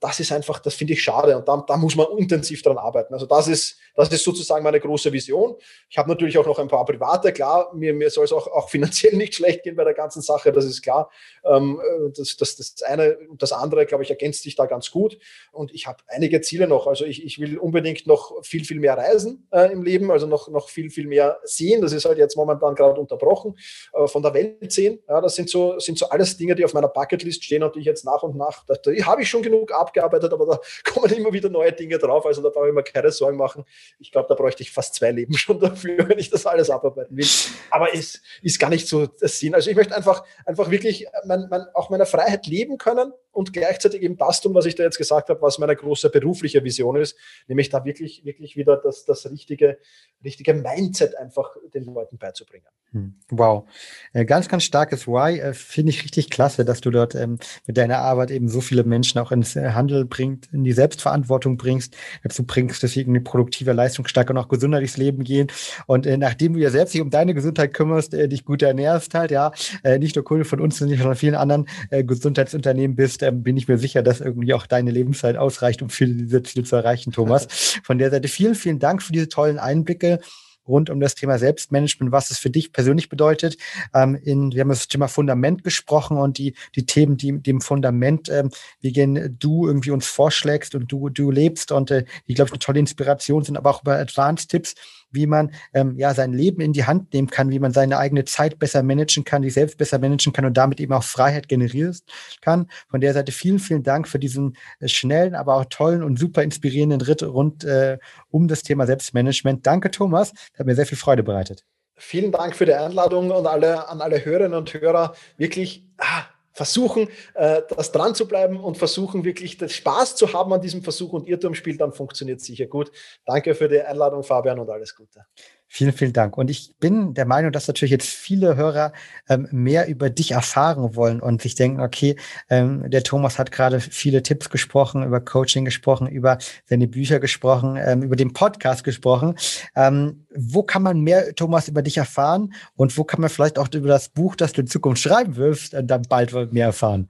[0.00, 3.12] das ist einfach, das finde ich schade und da, da, muss man intensiv dran arbeiten.
[3.12, 5.56] Also das ist, das ist sozusagen meine große Vision.
[5.88, 8.70] Ich habe natürlich auch noch ein paar private, klar, mir, mir soll es auch, auch
[8.70, 11.10] finanziell nicht schlecht gehen bei der ganzen Sache, das ist klar.
[11.44, 11.80] Ähm,
[12.16, 15.18] das, das, das eine und das andere, glaube ich, ergänzt sich da ganz gut
[15.52, 16.86] und ich habe einige Ziele noch.
[16.86, 20.48] Also ich, ich will unbedingt noch viel, viel mehr reisen äh, im Leben, also noch,
[20.48, 21.82] noch viel, viel mehr sehen.
[21.82, 23.58] Das ist halt jetzt momentan gerade unterbrochen,
[23.92, 25.00] äh, von der Welt sehen.
[25.08, 27.80] Ja, das sind so, sind so alles Dinge, die auf meiner Bucketlist stehen und die
[27.80, 30.60] ich jetzt nach und nach, da, da habe ich schon genug abgearbeitet, aber da
[30.92, 32.26] kommen immer wieder neue Dinge drauf.
[32.26, 33.64] Also da brauche ich mir keine Sorgen machen.
[33.98, 37.16] Ich glaube, da bräuchte ich fast zwei Leben schon dafür, wenn ich das alles abarbeiten
[37.16, 37.26] will.
[37.70, 39.54] Aber es ist gar nicht so das Sinn.
[39.54, 44.02] Also ich möchte einfach, einfach wirklich mein, mein, auch meine Freiheit leben können und gleichzeitig
[44.02, 47.16] eben das tun, was ich da jetzt gesagt habe, was meine große berufliche Vision ist,
[47.46, 49.78] nämlich da wirklich, wirklich wieder das, das richtige,
[50.24, 52.66] richtige Mindset einfach den Leuten beizubringen.
[52.92, 53.68] Hm, wow.
[54.12, 55.38] Äh, ganz, ganz starkes Why.
[55.38, 58.82] Äh, finde ich richtig klasse, dass du dort ähm, mit deiner Arbeit eben so viele
[58.82, 63.20] Menschen auch ins äh, Handel bringt, in die Selbstverantwortung bringst, dazu bringst, dass sie irgendwie
[63.20, 65.46] produktiver, leistungsstarker und auch gesünder durchs Leben gehen.
[65.86, 69.52] Und nachdem du ja selbst dich um deine Gesundheit kümmerst, dich gut ernährst halt, ja,
[69.98, 73.78] nicht nur Kunde von uns, sondern von vielen anderen Gesundheitsunternehmen bist, ähm, bin ich mir
[73.78, 77.46] sicher, dass irgendwie auch deine Lebenszeit ausreicht, um viele dieser Ziele zu erreichen, Thomas.
[77.82, 80.20] Von der Seite vielen, vielen Dank für diese tollen Einblicke
[80.66, 83.56] rund um das Thema Selbstmanagement, was es für dich persönlich bedeutet.
[83.94, 88.28] Ähm, in, wir haben das Thema Fundament gesprochen und die, die Themen, die dem Fundament,
[88.28, 88.50] ähm,
[88.80, 92.52] wie gehen du irgendwie uns vorschlägst und du, du lebst und äh, die, glaube ich,
[92.52, 94.74] eine tolle Inspiration sind, aber auch über Advanced-Tipps,
[95.10, 98.24] wie man ähm, ja sein Leben in die Hand nehmen kann, wie man seine eigene
[98.24, 101.96] Zeit besser managen kann, sich selbst besser managen kann und damit eben auch Freiheit generieren
[102.40, 102.68] kann.
[102.88, 106.42] Von der Seite vielen, vielen Dank für diesen äh, schnellen, aber auch tollen und super
[106.42, 107.98] inspirierenden Ritt rund äh,
[108.30, 109.66] um das Thema Selbstmanagement.
[109.66, 110.32] Danke, Thomas.
[110.32, 111.64] Das hat mir sehr viel Freude bereitet.
[111.96, 115.14] Vielen Dank für die Einladung und alle, an alle Hörerinnen und Hörer.
[115.36, 116.24] Wirklich, ah,
[116.60, 120.82] versuchen, äh, das dran zu bleiben und versuchen wirklich den Spaß zu haben an diesem
[120.82, 122.92] Versuch und Irrtumsspiel, dann funktioniert es sicher gut.
[123.24, 125.24] Danke für die Einladung, Fabian, und alles Gute.
[125.72, 126.36] Vielen, vielen Dank.
[126.36, 128.92] Und ich bin der Meinung, dass natürlich jetzt viele Hörer
[129.28, 132.16] ähm, mehr über dich erfahren wollen und sich denken, okay,
[132.48, 137.78] ähm, der Thomas hat gerade viele Tipps gesprochen, über Coaching gesprochen, über seine Bücher gesprochen,
[137.80, 139.36] ähm, über den Podcast gesprochen.
[139.76, 142.52] Ähm, wo kann man mehr, Thomas, über dich erfahren?
[142.74, 145.72] Und wo kann man vielleicht auch über das Buch, das du in Zukunft schreiben wirst,
[145.72, 147.08] äh, dann bald mehr erfahren?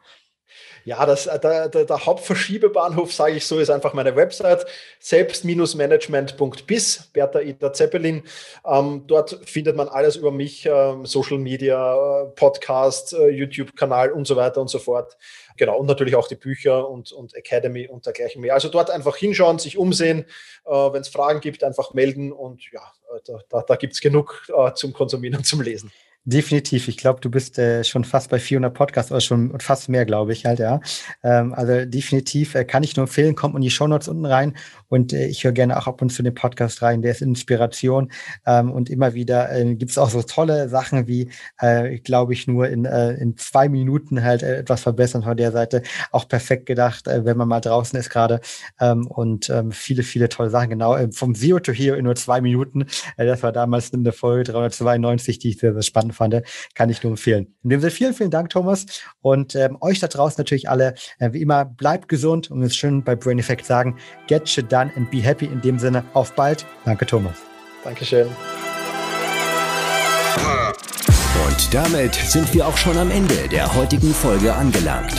[0.85, 4.66] Ja, das, äh, der, der, der Hauptverschiebebahnhof, sage ich so, ist einfach meine Website,
[4.99, 8.22] selbst-management.bis, Bertha Ida Zeppelin.
[8.66, 14.26] Ähm, dort findet man alles über mich, ähm, Social Media, äh, Podcast, äh, YouTube-Kanal und
[14.26, 15.16] so weiter und so fort.
[15.57, 18.55] Genau, und natürlich auch die Bücher und, und Academy und dergleichen mehr.
[18.55, 20.24] Also dort einfach hinschauen, sich umsehen,
[20.64, 22.81] äh, wenn es Fragen gibt, einfach melden und ja,
[23.14, 25.93] äh, da, da, da gibt es genug zum Konsumieren und zum Lesen.
[26.27, 26.87] Definitiv.
[26.89, 30.35] Ich glaube, du bist äh, schon fast bei 400 Podcasts oder schon fast mehr, glaube
[30.35, 30.81] ich halt, ja.
[31.23, 33.35] Ähm, also definitiv äh, kann ich nur empfehlen.
[33.35, 34.55] Kommt in die Shownotes unten rein
[34.89, 37.01] und äh, ich höre gerne auch ab und zu den Podcast rein.
[37.01, 38.12] Der ist Inspiration
[38.45, 42.47] ähm, und immer wieder äh, gibt es auch so tolle Sachen wie, äh, glaube ich,
[42.47, 45.83] nur in, äh, in zwei Minuten halt äh, etwas verbessern von der Seite.
[46.12, 48.41] Auch perfekt gedacht, wenn man mal draußen ist gerade
[48.79, 50.68] ähm, und ähm, viele, viele tolle Sachen.
[50.68, 52.85] Genau, vom Zero to Hero in nur zwei Minuten.
[53.16, 56.74] Das war damals in der Folge 392, die ich sehr, sehr spannend fand.
[56.74, 57.54] Kann ich nur empfehlen.
[57.62, 58.86] In dem Sinne, vielen, vielen Dank, Thomas.
[59.20, 63.02] Und ähm, euch da draußen natürlich alle, äh, wie immer, bleibt gesund und es schön
[63.02, 63.96] bei Brain Effect sagen,
[64.26, 65.46] get shit done and be happy.
[65.46, 66.66] In dem Sinne, auf bald.
[66.84, 67.36] Danke, Thomas.
[67.84, 68.28] Dankeschön.
[71.46, 75.14] Und damit sind wir auch schon am Ende der heutigen Folge angelangt.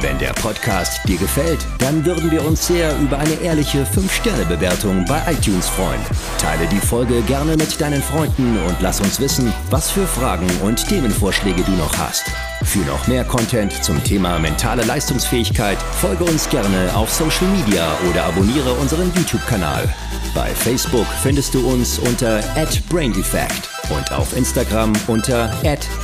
[0.00, 5.20] Wenn der Podcast dir gefällt, dann würden wir uns sehr über eine ehrliche 5-Sterne-Bewertung bei
[5.32, 6.00] iTunes freuen.
[6.38, 10.86] Teile die Folge gerne mit deinen Freunden und lass uns wissen, was für Fragen und
[10.86, 12.26] Themenvorschläge du noch hast.
[12.62, 18.24] Für noch mehr Content zum Thema mentale Leistungsfähigkeit folge uns gerne auf Social Media oder
[18.24, 19.92] abonniere unseren YouTube-Kanal.
[20.34, 22.40] Bei Facebook findest du uns unter
[22.88, 25.52] @braindefect und auf Instagram unter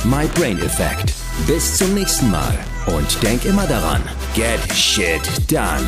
[0.03, 1.13] @mybraineffect.
[1.47, 2.57] Bis zum nächsten Mal
[2.87, 4.01] und denk immer daran,
[4.35, 5.85] get shit done.